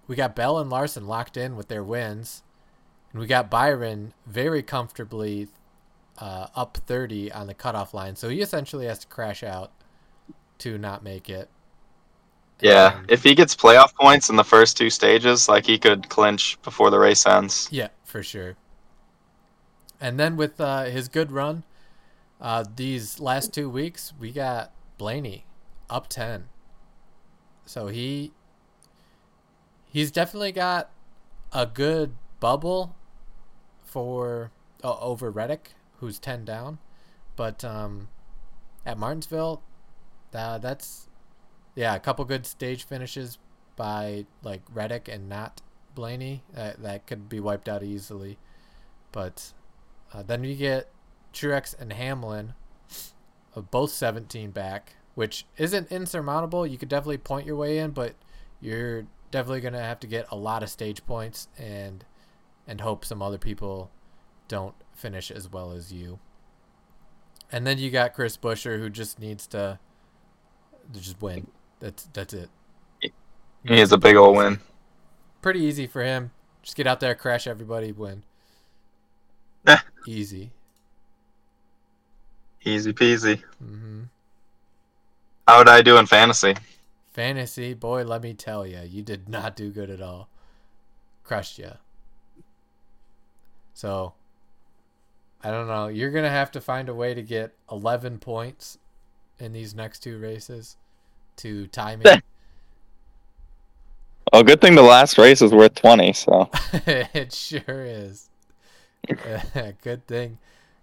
we 0.06 0.14
got 0.16 0.36
Bell 0.36 0.58
and 0.58 0.70
Larson 0.70 1.06
locked 1.06 1.36
in 1.36 1.56
with 1.56 1.68
their 1.68 1.82
wins, 1.82 2.42
and 3.12 3.20
we 3.20 3.26
got 3.26 3.50
Byron 3.50 4.12
very 4.26 4.62
comfortably 4.62 5.48
uh, 6.18 6.48
up 6.54 6.76
30 6.86 7.32
on 7.32 7.46
the 7.46 7.54
cutoff 7.54 7.94
line. 7.94 8.14
So 8.16 8.28
he 8.28 8.40
essentially 8.40 8.86
has 8.86 8.98
to 9.00 9.06
crash 9.06 9.42
out 9.42 9.72
to 10.58 10.78
not 10.78 11.02
make 11.02 11.28
it. 11.28 11.48
Yeah, 12.60 12.98
And- 12.98 13.10
if 13.10 13.24
he 13.24 13.34
gets 13.34 13.56
playoff 13.56 13.94
points 13.96 14.28
in 14.30 14.36
the 14.36 14.44
first 14.44 14.76
two 14.76 14.90
stages, 14.90 15.48
like 15.48 15.66
he 15.66 15.78
could 15.78 16.08
clinch 16.10 16.60
before 16.62 16.90
the 16.90 16.98
race 16.98 17.26
ends. 17.26 17.66
Yeah, 17.72 17.88
for 18.04 18.22
sure. 18.22 18.54
And 20.02 20.18
then 20.18 20.36
with 20.36 20.60
uh, 20.60 20.86
his 20.86 21.06
good 21.06 21.30
run, 21.30 21.62
uh, 22.40 22.64
these 22.74 23.20
last 23.20 23.54
two 23.54 23.70
weeks, 23.70 24.12
we 24.18 24.32
got 24.32 24.72
Blaney 24.98 25.46
up 25.88 26.08
10. 26.08 26.48
So 27.64 27.86
he 27.86 28.32
he's 29.86 30.10
definitely 30.10 30.50
got 30.50 30.90
a 31.52 31.66
good 31.66 32.16
bubble 32.40 32.96
for 33.84 34.50
uh, 34.82 34.98
over 34.98 35.30
Reddick, 35.30 35.74
who's 36.00 36.18
10 36.18 36.44
down. 36.44 36.78
But 37.36 37.64
um, 37.64 38.08
at 38.84 38.98
Martinsville, 38.98 39.62
uh, 40.34 40.58
that's 40.58 41.08
yeah, 41.76 41.94
a 41.94 42.00
couple 42.00 42.24
good 42.24 42.44
stage 42.44 42.82
finishes 42.82 43.38
by 43.76 44.26
like 44.42 44.62
Reddick 44.74 45.06
and 45.06 45.28
not 45.28 45.60
Blaney. 45.94 46.42
That 46.54 46.82
that 46.82 47.06
could 47.06 47.28
be 47.28 47.38
wiped 47.38 47.68
out 47.68 47.84
easily. 47.84 48.36
But 49.12 49.52
uh, 50.14 50.22
then 50.22 50.44
you 50.44 50.54
get 50.54 50.88
Truex 51.32 51.78
and 51.78 51.92
Hamlin, 51.92 52.54
of 53.54 53.70
both 53.70 53.90
17 53.90 54.50
back, 54.50 54.96
which 55.14 55.46
isn't 55.58 55.92
insurmountable. 55.92 56.66
You 56.66 56.78
could 56.78 56.88
definitely 56.88 57.18
point 57.18 57.46
your 57.46 57.56
way 57.56 57.78
in, 57.78 57.90
but 57.90 58.14
you're 58.60 59.06
definitely 59.30 59.60
gonna 59.60 59.82
have 59.82 60.00
to 60.00 60.06
get 60.06 60.26
a 60.30 60.36
lot 60.36 60.62
of 60.62 60.68
stage 60.70 61.04
points 61.06 61.48
and 61.58 62.04
and 62.66 62.80
hope 62.80 63.04
some 63.04 63.20
other 63.20 63.38
people 63.38 63.90
don't 64.48 64.74
finish 64.94 65.30
as 65.30 65.50
well 65.50 65.72
as 65.72 65.92
you. 65.92 66.18
And 67.50 67.66
then 67.66 67.78
you 67.78 67.90
got 67.90 68.14
Chris 68.14 68.36
Buescher, 68.36 68.78
who 68.78 68.88
just 68.88 69.18
needs 69.18 69.46
to, 69.48 69.78
to 70.92 71.00
just 71.00 71.20
win. 71.20 71.48
That's 71.80 72.08
that's 72.12 72.32
it. 72.32 72.50
He 73.00 73.10
needs 73.64 73.92
a 73.92 73.98
big 73.98 74.16
old 74.16 74.36
win. 74.36 74.60
Pretty 75.40 75.60
easy 75.60 75.86
for 75.86 76.02
him. 76.02 76.30
Just 76.62 76.76
get 76.76 76.86
out 76.86 77.00
there, 77.00 77.14
crash 77.14 77.46
everybody, 77.46 77.92
win. 77.92 78.22
Eh. 79.66 79.78
Easy. 80.06 80.50
Easy 82.64 82.92
peasy. 82.92 83.42
hmm 83.58 84.02
How 85.46 85.58
would 85.58 85.68
I 85.68 85.82
do 85.82 85.96
in 85.96 86.06
fantasy? 86.06 86.54
Fantasy, 87.12 87.74
boy, 87.74 88.04
let 88.04 88.22
me 88.22 88.32
tell 88.34 88.66
you, 88.66 88.80
you 88.80 89.02
did 89.02 89.28
not 89.28 89.54
do 89.56 89.70
good 89.70 89.90
at 89.90 90.00
all. 90.00 90.28
Crushed 91.24 91.58
you. 91.58 91.72
So, 93.74 94.14
I 95.42 95.50
don't 95.50 95.66
know. 95.66 95.88
You're 95.88 96.10
gonna 96.10 96.30
have 96.30 96.50
to 96.52 96.60
find 96.60 96.88
a 96.88 96.94
way 96.94 97.14
to 97.14 97.22
get 97.22 97.54
11 97.70 98.18
points 98.18 98.78
in 99.38 99.52
these 99.52 99.74
next 99.74 100.00
two 100.00 100.18
races 100.18 100.76
to 101.36 101.66
tie 101.68 101.96
me. 101.96 102.04
Well, 104.32 104.44
good 104.44 104.62
thing 104.62 104.74
the 104.76 104.82
last 104.82 105.18
race 105.18 105.42
is 105.42 105.52
worth 105.52 105.74
20, 105.74 106.14
so. 106.14 106.48
it 106.72 107.34
sure 107.34 107.84
is. 107.84 108.30
Good 109.82 110.06
thing. 110.06 110.38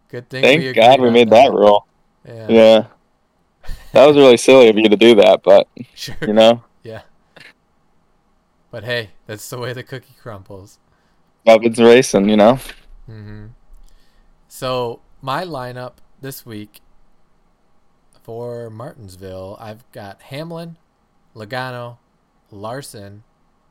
Good 0.10 0.30
thing. 0.30 0.42
Thank 0.44 0.62
we 0.62 0.74
God 0.74 1.02
we 1.02 1.10
made 1.10 1.30
that 1.30 1.52
rule. 1.52 1.86
Yeah. 2.28 2.48
Yeah. 2.50 2.86
That 3.94 4.06
was 4.08 4.18
really 4.18 4.38
silly 4.38 4.70
of 4.70 4.78
you 4.78 4.90
to 4.90 4.98
do 4.98 5.16
that, 5.16 5.42
but 5.44 5.68
Sure. 5.96 6.16
you 6.22 6.34
know, 6.34 6.64
Yeah. 6.84 7.02
But 8.72 8.84
hey, 8.84 9.12
that's 9.26 9.50
the 9.50 9.58
way 9.58 9.74
the 9.74 9.84
cookie 9.84 10.16
crumbles. 10.22 10.80
Bubba's 11.46 11.80
racing. 11.80 12.30
You 12.30 12.38
know. 12.38 12.60
hmm 13.06 13.48
So 14.48 15.02
my 15.22 15.44
lineup 15.44 15.94
this 16.22 16.46
week 16.46 16.82
for 18.22 18.70
Martinsville, 18.70 19.58
I've 19.60 19.90
got 19.92 20.22
Hamlin, 20.24 20.78
Logano, 21.36 21.98
Larson, 22.52 23.24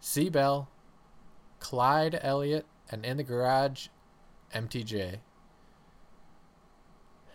Seabell, 0.03 0.67
Clyde 1.61 2.19
Elliott, 2.23 2.67
and 2.91 3.05
in 3.05 3.19
the 3.19 3.23
garage, 3.23 3.89
MTJ. 4.53 5.21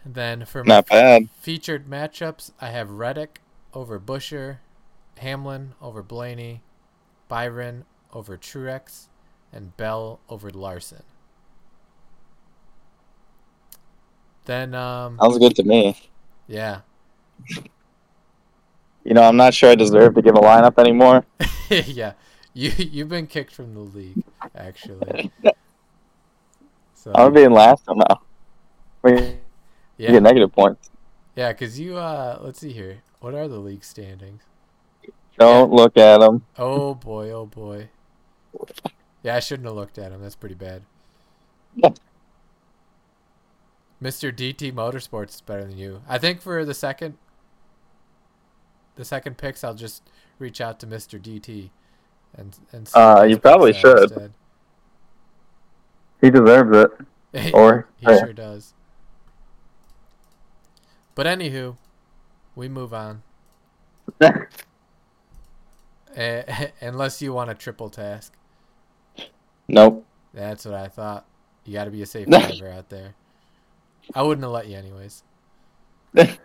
Then 0.05 0.45
for 0.45 0.63
my 0.63 0.69
Not 0.75 0.87
bad. 0.87 1.29
featured 1.39 1.87
matchups, 1.89 2.51
I 2.61 2.69
have 2.69 2.89
Reddick 2.91 3.41
over 3.73 3.99
Buescher, 3.99 4.59
Hamlin 5.17 5.75
over 5.81 6.01
Blaney, 6.03 6.63
Byron 7.27 7.85
over 8.13 8.37
Truex, 8.37 9.09
and 9.51 9.75
Bell 9.77 10.21
over 10.29 10.49
Larson. 10.51 11.03
Then, 14.45 14.73
um, 14.73 15.21
Sounds 15.21 15.37
good 15.39 15.55
to 15.55 15.63
me. 15.63 15.97
yeah, 16.47 16.81
You 19.03 19.13
know, 19.13 19.23
I'm 19.23 19.37
not 19.37 19.53
sure 19.53 19.69
I 19.69 19.75
deserve 19.75 20.15
to 20.15 20.21
give 20.21 20.35
a 20.35 20.39
lineup 20.39 20.77
anymore. 20.79 21.25
yeah, 21.69 22.13
you 22.53 22.71
you've 22.77 23.09
been 23.09 23.27
kicked 23.27 23.53
from 23.53 23.73
the 23.73 23.81
league, 23.81 24.19
actually. 24.55 25.31
So 27.03 27.11
I'm 27.13 27.33
being 27.33 27.51
last 27.51 27.83
somehow. 27.83 28.19
We 29.01 29.39
yeah, 29.97 30.11
get 30.11 30.23
negative 30.23 30.53
points. 30.53 30.89
yeah, 31.35 31.51
because 31.51 31.77
you 31.77 31.97
uh, 31.97 32.39
let's 32.41 32.59
see 32.59 32.71
here. 32.71 33.01
What 33.19 33.33
are 33.33 33.49
the 33.49 33.57
league 33.59 33.83
standings? 33.83 34.41
Don't 35.37 35.73
look 35.73 35.97
at 35.97 36.19
them. 36.19 36.45
Oh 36.57 36.95
boy, 36.95 37.29
oh 37.31 37.45
boy. 37.45 37.89
Yeah, 39.21 39.35
I 39.35 39.39
shouldn't 39.41 39.67
have 39.67 39.75
looked 39.75 39.97
at 39.97 40.13
him. 40.13 40.21
That's 40.21 40.35
pretty 40.37 40.55
bad. 40.55 40.83
Yeah. 41.75 41.89
Mr. 44.01 44.31
DT 44.33 44.71
Motorsports 44.71 45.35
is 45.35 45.41
better 45.41 45.65
than 45.65 45.77
you. 45.77 46.01
I 46.07 46.17
think 46.17 46.41
for 46.41 46.63
the 46.63 46.73
second 46.73 47.17
the 48.95 49.03
second 49.03 49.37
picks 49.37 49.61
I'll 49.63 49.73
just 49.73 50.03
reach 50.39 50.61
out 50.61 50.79
to 50.81 50.87
Mr. 50.87 51.19
DT 51.19 51.69
and 52.37 52.57
and 52.71 52.87
see 52.87 52.97
Uh, 52.97 53.23
you 53.23 53.37
probably 53.37 53.73
should. 53.73 54.03
instead. 54.03 54.33
He 56.23 56.31
deserves 56.31 56.75
it. 56.75 56.89
Or 57.53 57.87
he 57.97 58.05
yeah. 58.07 58.19
sure 58.19 58.31
does. 58.31 58.75
But 61.15 61.25
anywho, 61.25 61.77
we 62.55 62.69
move 62.69 62.93
on. 62.93 63.21
Eh, 66.15 66.67
unless 66.81 67.23
you 67.23 67.33
want 67.33 67.49
a 67.49 67.55
triple 67.55 67.89
task. 67.89 68.33
nope. 69.67 70.05
That's 70.31 70.63
what 70.63 70.75
I 70.75 70.87
thought. 70.87 71.25
You 71.65 71.73
got 71.73 71.85
to 71.85 71.89
be 71.89 72.03
a 72.03 72.05
safe 72.05 72.27
driver 72.27 72.69
out 72.69 72.89
there. 72.89 73.15
I 74.13 74.21
wouldn't 74.21 74.43
have 74.43 74.51
let 74.51 74.67
you 74.67 74.77
anyways. 74.77 75.23
But 76.13 76.37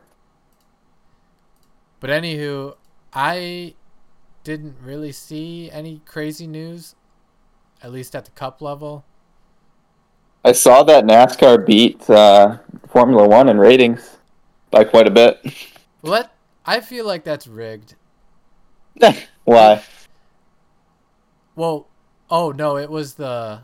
anywho, 2.01 2.77
I 3.13 3.75
didn't 4.43 4.77
really 4.83 5.13
see 5.13 5.71
any 5.71 6.01
crazy 6.07 6.47
news, 6.47 6.95
at 7.83 7.93
least 7.93 8.17
at 8.17 8.25
the 8.25 8.31
cup 8.31 8.63
level. 8.63 9.05
I 10.49 10.53
saw 10.53 10.83
that 10.85 11.05
NASCAR 11.05 11.67
beat 11.67 12.09
uh, 12.09 12.57
Formula 12.91 13.29
One 13.29 13.51
in 13.51 13.59
ratings 13.59 14.17
by 14.71 14.83
quite 14.83 15.07
a 15.07 15.11
bit. 15.11 15.39
What? 16.01 16.33
I 16.65 16.81
feel 16.81 17.07
like 17.07 17.23
that's 17.23 17.47
rigged. 17.47 17.97
Why? 19.45 19.83
Well, 21.55 21.87
oh 22.31 22.53
no, 22.53 22.79
it 22.79 22.89
was 22.89 23.15
the 23.15 23.61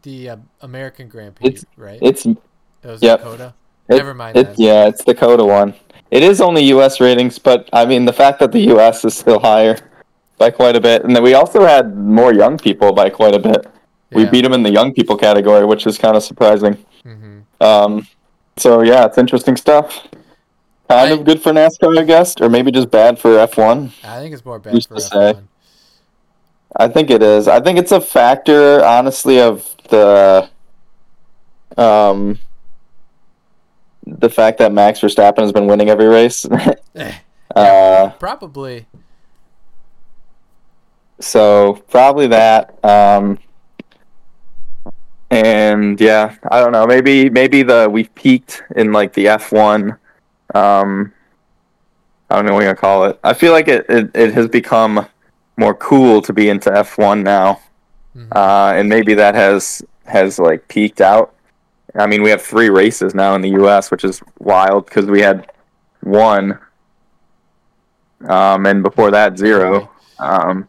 the 0.00 0.30
uh, 0.30 0.36
American 0.62 1.08
Grand 1.08 1.34
Prix, 1.34 1.48
It's- 1.48 1.64
right? 1.76 1.98
It's 2.00 2.24
it 2.24 2.38
was 2.82 3.02
yep. 3.02 3.18
Dakota. 3.18 3.52
It- 3.88 3.96
Never 3.96 4.14
mind 4.14 4.38
It, 4.38 4.54
yeah, 4.58 4.86
it's 4.88 5.04
the 5.04 5.14
COTA 5.14 5.44
one. 5.44 5.74
It 6.10 6.22
is 6.22 6.40
only 6.40 6.64
U.S. 6.76 7.00
ratings, 7.00 7.38
but 7.38 7.68
I 7.70 7.84
mean 7.84 8.06
the 8.06 8.14
fact 8.14 8.38
that 8.40 8.50
the 8.50 8.60
U.S. 8.72 9.04
is 9.04 9.14
still 9.14 9.40
higher 9.40 9.76
by 10.38 10.50
quite 10.50 10.74
a 10.74 10.80
bit, 10.80 11.04
and 11.04 11.14
then 11.14 11.22
we 11.22 11.34
also 11.34 11.66
had 11.66 11.94
more 11.94 12.32
young 12.32 12.56
people 12.56 12.92
by 12.94 13.10
quite 13.10 13.34
a 13.34 13.38
bit. 13.38 13.66
We 14.14 14.22
Yeah. 14.24 14.30
beat 14.30 14.42
them 14.42 14.52
in 14.52 14.62
the 14.62 14.70
young 14.70 14.92
people 14.94 15.16
category, 15.16 15.64
which 15.64 15.86
is 15.86 15.98
kind 15.98 16.16
of 16.16 16.22
surprising. 16.22 16.78
hmm 17.02 17.40
Um, 17.60 18.06
so 18.56 18.82
yeah, 18.82 19.04
it's 19.06 19.18
interesting 19.18 19.56
stuff. 19.56 20.06
Kind 20.88 21.10
I- 21.10 21.14
of 21.14 21.24
good 21.24 21.42
for 21.42 21.52
NASCAR, 21.52 21.98
I 21.98 22.04
guess, 22.04 22.34
or 22.40 22.48
maybe 22.48 22.70
just 22.70 22.90
bad 22.90 23.18
for 23.18 23.30
F1. 23.38 23.90
I 24.04 24.18
think 24.20 24.34
it's 24.34 24.44
more 24.44 24.58
bad 24.58 24.72
for? 24.86 24.94
F1. 24.96 25.42
I 26.76 26.88
think 26.88 27.10
it 27.10 27.22
is. 27.22 27.46
I 27.48 27.60
think 27.60 27.78
it's 27.78 27.92
a 27.92 28.00
factor, 28.00 28.84
honestly, 28.84 29.40
of 29.40 29.74
the 29.88 30.48
um 31.76 32.38
the 34.06 34.28
fact 34.28 34.58
that 34.58 34.70
Max 34.72 35.00
Verstappen 35.00 35.38
has 35.38 35.50
been 35.52 35.66
winning 35.66 35.88
every 35.88 36.06
race. 36.06 36.46
Eh, 36.96 37.12
uh, 37.56 38.10
Probably. 38.18 38.86
so 41.20 41.82
probably 41.88 42.26
that. 42.28 42.74
Um, 42.84 43.38
and 45.34 46.00
yeah, 46.00 46.36
I 46.50 46.60
don't 46.60 46.70
know. 46.72 46.86
Maybe 46.86 47.28
maybe 47.28 47.62
the 47.62 47.88
we've 47.90 48.14
peaked 48.14 48.62
in 48.76 48.92
like 48.92 49.12
the 49.14 49.28
F 49.28 49.50
one. 49.52 49.96
Um, 50.54 51.12
I 52.30 52.36
don't 52.36 52.46
know 52.46 52.54
what 52.54 52.60
you're 52.60 52.74
gonna 52.74 52.80
call 52.80 53.04
it. 53.06 53.18
I 53.24 53.34
feel 53.34 53.52
like 53.52 53.66
it, 53.68 53.84
it, 53.88 54.10
it 54.14 54.34
has 54.34 54.46
become 54.48 55.06
more 55.56 55.74
cool 55.74 56.22
to 56.22 56.32
be 56.32 56.48
into 56.48 56.72
F 56.76 56.98
one 56.98 57.22
now. 57.22 57.60
Mhm. 58.16 58.28
uh, 58.30 58.74
and 58.76 58.88
maybe 58.88 59.14
that 59.14 59.34
has 59.34 59.82
has 60.06 60.38
like 60.38 60.68
peaked 60.68 61.00
out. 61.00 61.34
I 61.96 62.06
mean, 62.06 62.22
we 62.22 62.30
have 62.30 62.42
three 62.42 62.70
races 62.70 63.12
now 63.14 63.34
in 63.34 63.40
the 63.40 63.50
U.S., 63.50 63.90
which 63.90 64.04
is 64.04 64.22
wild 64.38 64.86
because 64.86 65.06
we 65.06 65.20
had 65.20 65.50
one, 66.02 66.58
um, 68.28 68.66
and 68.66 68.82
before 68.82 69.10
that 69.10 69.36
zero. 69.38 69.90
Um, 70.18 70.68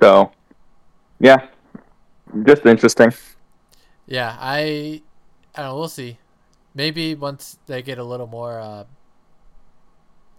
so, 0.00 0.32
yeah, 1.20 1.46
just 2.44 2.64
interesting. 2.66 3.12
Yeah, 4.10 4.36
I, 4.38 5.02
I 5.54 5.62
don't 5.62 5.70
know. 5.70 5.78
We'll 5.78 5.88
see. 5.88 6.18
Maybe 6.74 7.14
once 7.14 7.58
they 7.66 7.80
get 7.80 7.96
a 7.98 8.04
little 8.04 8.26
more, 8.26 8.60
uh, 8.60 8.84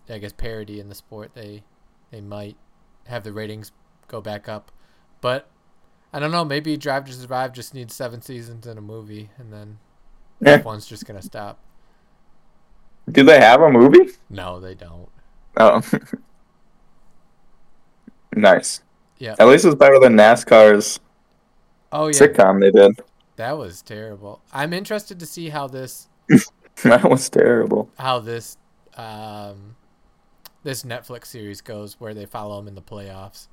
I 0.09 0.17
guess, 0.19 0.33
parity 0.33 0.79
in 0.79 0.89
the 0.89 0.95
sport, 0.95 1.31
they 1.33 1.63
they 2.11 2.21
might 2.21 2.57
have 3.07 3.23
the 3.23 3.31
ratings 3.33 3.71
go 4.07 4.21
back 4.21 4.47
up. 4.49 4.71
But 5.21 5.49
I 6.13 6.19
don't 6.19 6.31
know. 6.31 6.43
Maybe 6.45 6.75
Drive 6.77 7.05
to 7.05 7.13
Survive 7.13 7.53
just 7.53 7.73
needs 7.73 7.95
seven 7.95 8.21
seasons 8.21 8.67
in 8.67 8.77
a 8.77 8.81
movie, 8.81 9.29
and 9.37 9.51
then 9.51 9.79
Yeah. 10.41 10.59
F1's 10.59 10.85
just 10.85 11.05
gonna 11.05 11.21
stop. 11.21 11.57
Do 13.09 13.23
they 13.23 13.39
have 13.39 13.61
a 13.61 13.71
movie? 13.71 14.11
No, 14.29 14.59
they 14.59 14.75
don't. 14.75 15.09
Oh, 15.57 15.81
nice. 18.35 18.81
Yeah. 19.17 19.35
At 19.39 19.47
least 19.47 19.65
it's 19.65 19.75
better 19.75 19.99
than 19.99 20.15
NASCAR's 20.15 20.99
Oh 21.91 22.07
yeah, 22.07 22.13
sitcom 22.13 22.59
they 22.61 22.71
did. 22.71 22.99
That 23.41 23.57
was 23.57 23.81
terrible. 23.81 24.39
I'm 24.53 24.71
interested 24.71 25.19
to 25.19 25.25
see 25.25 25.49
how 25.49 25.67
this 25.67 26.07
that 26.83 27.09
was 27.09 27.27
terrible. 27.27 27.89
how 27.97 28.19
this 28.19 28.55
um 28.95 29.75
this 30.63 30.83
Netflix 30.83 31.25
series 31.25 31.59
goes 31.61 31.99
where 31.99 32.13
they 32.13 32.27
follow 32.27 32.59
him 32.59 32.67
in 32.67 32.75
the 32.75 32.83
playoffs. 32.83 33.47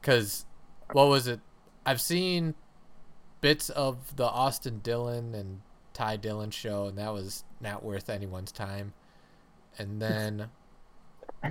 Cuz 0.00 0.46
what 0.92 1.08
was 1.08 1.26
it? 1.26 1.40
I've 1.84 2.00
seen 2.00 2.54
bits 3.40 3.68
of 3.70 4.14
the 4.14 4.26
Austin 4.26 4.78
Dillon 4.78 5.34
and 5.34 5.60
Ty 5.92 6.16
Dillon 6.18 6.50
show 6.50 6.86
and 6.86 6.96
that 6.98 7.12
was 7.12 7.42
not 7.60 7.82
worth 7.82 8.08
anyone's 8.08 8.52
time. 8.52 8.92
And 9.76 10.00
then 10.00 10.50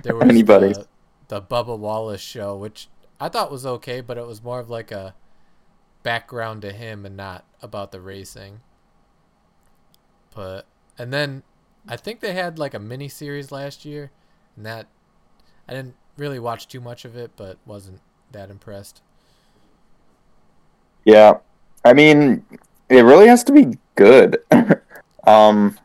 there 0.02 0.14
was 0.16 0.24
Anybody's. 0.30 0.78
the, 0.78 0.86
the 1.28 1.42
Bubba 1.42 1.78
Wallace 1.78 2.22
show 2.22 2.56
which 2.56 2.88
I 3.20 3.28
thought 3.28 3.50
was 3.50 3.66
okay, 3.66 4.00
but 4.00 4.16
it 4.16 4.26
was 4.26 4.42
more 4.42 4.60
of 4.60 4.70
like 4.70 4.90
a 4.90 5.14
background 6.06 6.62
to 6.62 6.70
him 6.70 7.04
and 7.04 7.16
not 7.16 7.44
about 7.60 7.90
the 7.90 8.00
racing. 8.00 8.60
But 10.32 10.64
and 10.96 11.12
then 11.12 11.42
I 11.88 11.96
think 11.96 12.20
they 12.20 12.32
had 12.32 12.60
like 12.60 12.74
a 12.74 12.78
mini 12.78 13.08
series 13.08 13.50
last 13.50 13.84
year, 13.84 14.12
and 14.54 14.64
that 14.64 14.86
I 15.68 15.72
didn't 15.74 15.96
really 16.16 16.38
watch 16.38 16.68
too 16.68 16.80
much 16.80 17.04
of 17.04 17.16
it, 17.16 17.32
but 17.36 17.58
wasn't 17.66 18.00
that 18.30 18.50
impressed. 18.50 19.02
Yeah. 21.04 21.38
I 21.84 21.92
mean, 21.92 22.44
it 22.88 23.02
really 23.02 23.26
has 23.26 23.42
to 23.42 23.52
be 23.52 23.76
good. 23.96 24.38
um 25.26 25.76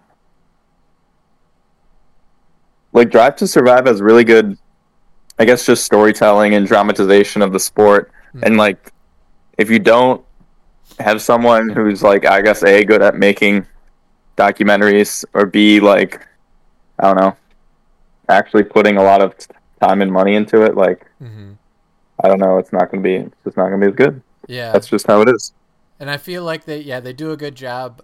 like 2.93 3.09
Drive 3.09 3.37
to 3.37 3.47
Survive 3.47 3.87
has 3.87 4.03
really 4.03 4.23
good 4.23 4.55
I 5.39 5.45
guess 5.45 5.65
just 5.65 5.83
storytelling 5.83 6.53
and 6.53 6.67
dramatization 6.67 7.41
of 7.41 7.53
the 7.53 7.59
sport. 7.59 8.11
Hmm. 8.33 8.43
And 8.43 8.57
like 8.57 8.90
if 9.61 9.69
you 9.69 9.79
don't 9.79 10.23
have 10.99 11.21
someone 11.21 11.69
who's 11.69 12.03
like 12.03 12.25
I 12.25 12.41
guess 12.41 12.63
a 12.63 12.83
good 12.85 13.01
at 13.01 13.15
making 13.15 13.65
documentaries 14.37 15.25
or 15.33 15.45
b 15.45 15.79
like 15.79 16.27
I 16.99 17.03
don't 17.07 17.17
know, 17.17 17.35
actually 18.29 18.63
putting 18.63 18.97
a 18.97 19.03
lot 19.03 19.21
of 19.21 19.35
time 19.81 20.01
and 20.01 20.11
money 20.11 20.35
into 20.35 20.63
it. 20.63 20.75
Like 20.75 21.07
hmm 21.19 21.53
I 22.23 22.27
don't 22.27 22.39
know, 22.39 22.57
it's 22.59 22.71
not 22.73 22.91
gonna 22.91 23.03
be 23.03 23.15
it's 23.15 23.35
just 23.43 23.57
not 23.57 23.65
gonna 23.69 23.79
be 23.79 23.87
as 23.87 23.95
good. 23.95 24.21
Yeah, 24.47 24.71
That's 24.73 24.87
just 24.87 25.07
how 25.07 25.21
it 25.21 25.29
is. 25.29 25.53
and 25.99 26.09
I 26.09 26.17
feel 26.17 26.43
like 26.43 26.65
they 26.65 26.79
yeah 26.81 26.99
they 26.99 27.13
do 27.13 27.31
a 27.31 27.37
good 27.37 27.55
job. 27.55 28.01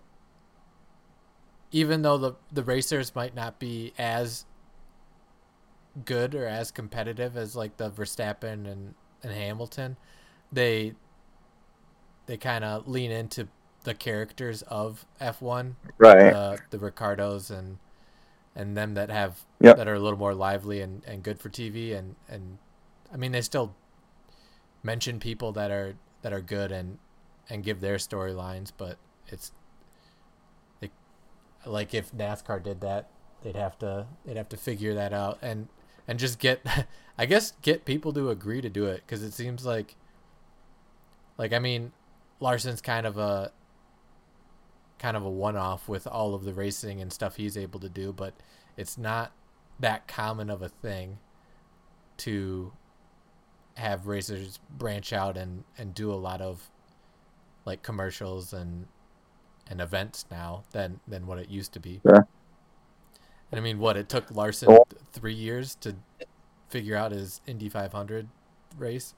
Even 1.71 2.01
though 2.01 2.17
the 2.17 2.33
the 2.51 2.63
racers 2.63 3.13
might 3.15 3.35
not 3.35 3.59
be 3.59 3.93
as 3.97 4.45
good 6.05 6.35
or 6.35 6.45
as 6.45 6.71
competitive 6.71 7.35
as 7.37 7.55
like 7.55 7.77
the 7.77 7.89
Verstappen 7.91 8.65
and 8.71 8.93
and 9.23 9.33
Hamilton, 9.33 9.97
they 10.51 10.93
they 12.27 12.37
kind 12.37 12.63
of 12.63 12.87
lean 12.87 13.11
into 13.11 13.47
the 13.83 13.93
characters 13.93 14.61
of 14.63 15.05
F1 15.19 15.75
Right. 15.97 16.31
the 16.31 16.59
the 16.69 16.77
Ricciardos 16.77 17.49
and 17.49 17.77
and 18.55 18.75
them 18.77 18.93
that 18.95 19.09
have 19.09 19.39
Yep. 19.61 19.77
that 19.77 19.87
are 19.87 19.95
a 19.95 19.99
little 19.99 20.19
more 20.19 20.33
lively 20.35 20.81
and, 20.81 21.03
and 21.05 21.23
good 21.23 21.39
for 21.39 21.49
TV 21.49 21.97
and 21.97 22.15
and 22.29 22.57
I 23.11 23.17
mean 23.17 23.31
they 23.31 23.41
still 23.41 23.73
mention 24.83 25.19
people 25.19 25.51
that 25.53 25.71
are 25.71 25.95
that 26.21 26.33
are 26.33 26.41
good 26.41 26.71
and 26.71 26.97
and 27.49 27.63
give 27.63 27.79
their 27.79 27.95
storylines, 27.95 28.71
but 28.77 28.97
it's 29.27 29.51
like 30.81 30.91
like 31.65 31.93
if 31.93 32.11
NASCAR 32.11 32.61
did 32.61 32.81
that, 32.81 33.09
they'd 33.43 33.55
have 33.55 33.77
to 33.79 34.05
they'd 34.25 34.37
have 34.37 34.49
to 34.49 34.57
figure 34.57 34.93
that 34.95 35.13
out 35.13 35.37
and 35.41 35.67
and 36.07 36.19
just 36.19 36.39
get 36.39 36.61
I 37.17 37.25
guess 37.25 37.53
get 37.61 37.85
people 37.85 38.11
to 38.13 38.29
agree 38.29 38.61
to 38.61 38.69
do 38.69 38.85
it 38.85 39.03
because 39.05 39.23
it 39.23 39.33
seems 39.33 39.65
like 39.65 39.95
like 41.37 41.53
I 41.53 41.59
mean 41.59 41.91
Larson's 42.39 42.81
kind 42.81 43.05
of 43.05 43.17
a 43.17 43.51
kind 44.99 45.15
of 45.15 45.23
a 45.23 45.29
one-off 45.29 45.87
with 45.87 46.07
all 46.07 46.33
of 46.33 46.43
the 46.43 46.53
racing 46.53 47.01
and 47.01 47.13
stuff 47.13 47.35
he's 47.35 47.55
able 47.55 47.79
to 47.79 47.89
do, 47.89 48.11
but 48.11 48.33
it's 48.75 48.97
not 48.97 49.31
that 49.79 50.07
common 50.07 50.49
of 50.49 50.61
a 50.61 50.69
thing 50.69 51.19
to 52.17 52.71
have 53.75 54.07
racers 54.07 54.59
branch 54.71 55.13
out 55.13 55.37
and 55.37 55.63
and 55.77 55.93
do 55.93 56.11
a 56.11 56.15
lot 56.15 56.41
of 56.41 56.71
like 57.65 57.83
commercials 57.83 58.53
and 58.53 58.87
and 59.69 59.81
events 59.81 60.25
now 60.31 60.63
than 60.71 60.99
than 61.07 61.27
what 61.27 61.37
it 61.37 61.49
used 61.49 61.73
to 61.73 61.79
be. 61.79 62.01
Sure. 62.05 62.27
And 63.51 63.59
I 63.59 63.63
mean, 63.63 63.79
what 63.79 63.95
it 63.95 64.09
took 64.09 64.29
Larson 64.31 64.69
th- 64.69 64.81
three 65.13 65.33
years 65.33 65.75
to 65.75 65.95
figure 66.69 66.95
out 66.95 67.11
his 67.11 67.39
Indy 67.47 67.69
500 67.69 68.27
race, 68.77 69.13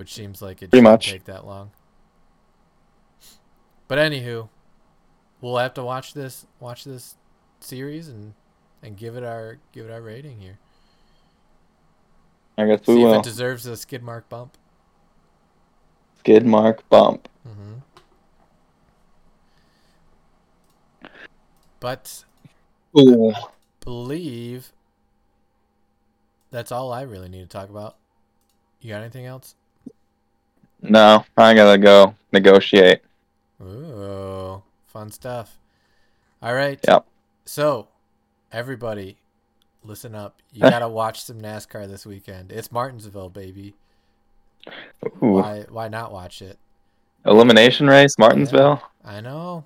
which 0.00 0.14
seems 0.14 0.40
like 0.40 0.62
it 0.62 0.72
Pretty 0.72 0.82
shouldn't 0.82 0.82
much. 0.82 1.06
take 1.06 1.24
that 1.24 1.46
long. 1.46 1.72
But 3.88 3.98
anywho, 3.98 4.48
we'll 5.40 5.58
have 5.58 5.74
to 5.74 5.84
watch 5.84 6.14
this 6.14 6.46
watch 6.60 6.84
this 6.84 7.16
series 7.60 8.08
and 8.08 8.34
and 8.82 8.96
give 8.96 9.16
it 9.16 9.24
our 9.24 9.58
give 9.72 9.86
it 9.86 9.92
our 9.92 10.00
rating 10.02 10.40
here. 10.40 10.58
I 12.58 12.66
guess 12.66 12.86
we 12.86 12.94
See 12.94 13.02
if 13.02 13.12
will. 13.12 13.14
it 13.14 13.22
deserves 13.22 13.64
a 13.66 13.76
skid 13.76 14.02
mark 14.02 14.28
bump. 14.28 14.58
Skid 16.20 16.46
mark 16.46 16.88
bump. 16.88 17.28
hmm 17.44 17.82
But 21.80 22.24
Ooh. 22.98 23.32
believe 23.80 24.72
that's 26.50 26.72
all 26.72 26.92
I 26.92 27.02
really 27.02 27.28
need 27.28 27.42
to 27.42 27.46
talk 27.48 27.68
about. 27.70 27.96
You 28.80 28.90
got 28.90 29.02
anything 29.02 29.26
else? 29.26 29.54
No, 30.82 31.24
I 31.36 31.54
gotta 31.54 31.78
go 31.78 32.14
negotiate. 32.32 33.02
Ooh, 33.60 34.62
fun 34.86 35.10
stuff. 35.10 35.58
All 36.42 36.54
right. 36.54 36.80
Yep. 36.86 37.04
So, 37.44 37.88
everybody, 38.50 39.18
listen 39.84 40.14
up. 40.14 40.40
You 40.52 40.60
gotta 40.70 40.88
watch 40.88 41.22
some 41.22 41.40
NASCAR 41.40 41.86
this 41.86 42.06
weekend. 42.06 42.50
It's 42.50 42.72
Martinsville, 42.72 43.28
baby. 43.28 43.74
Ooh. 45.22 45.32
Why? 45.32 45.66
Why 45.68 45.88
not 45.88 46.12
watch 46.12 46.40
it? 46.40 46.58
Elimination 47.26 47.86
race, 47.86 48.18
Martinsville. 48.18 48.82
I 49.04 49.20
know. 49.20 49.64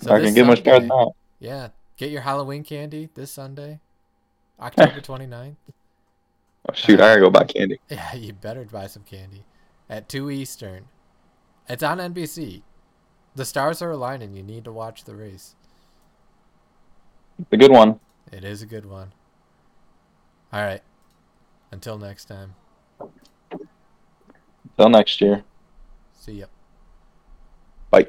So 0.00 0.10
gonna 0.10 0.22
this 0.22 0.34
get 0.34 0.46
much 0.46 0.62
better 0.62 0.80
than 0.80 0.88
that. 0.88 1.12
Yeah, 1.40 1.68
get 1.96 2.10
your 2.10 2.20
Halloween 2.20 2.64
candy 2.64 3.08
this 3.14 3.30
Sunday, 3.30 3.80
October 4.60 5.00
29th. 5.00 5.56
Oh, 6.68 6.74
shoot, 6.74 7.00
I 7.00 7.08
gotta 7.08 7.20
go 7.20 7.30
buy 7.30 7.44
candy. 7.44 7.80
Yeah, 7.90 8.14
you 8.14 8.32
better 8.34 8.64
buy 8.64 8.86
some 8.88 9.04
candy 9.04 9.44
at 9.88 10.08
2 10.08 10.30
Eastern. 10.30 10.86
It's 11.68 11.82
on 11.82 11.98
NBC. 11.98 12.62
The 13.34 13.44
stars 13.44 13.82
are 13.82 13.90
aligning. 13.90 14.34
You 14.34 14.42
need 14.42 14.64
to 14.64 14.72
watch 14.72 15.04
the 15.04 15.16
race. 15.16 15.56
It's 17.38 17.52
a 17.52 17.56
good 17.56 17.72
one. 17.72 17.98
It 18.30 18.44
is 18.44 18.62
a 18.62 18.66
good 18.66 18.86
one. 18.86 19.12
All 20.52 20.62
right. 20.62 20.82
Until 21.72 21.98
next 21.98 22.26
time. 22.26 22.54
Till 24.76 24.88
next 24.88 25.20
year. 25.20 25.42
See 26.12 26.34
ya. 26.34 26.46
Bye. 27.90 28.06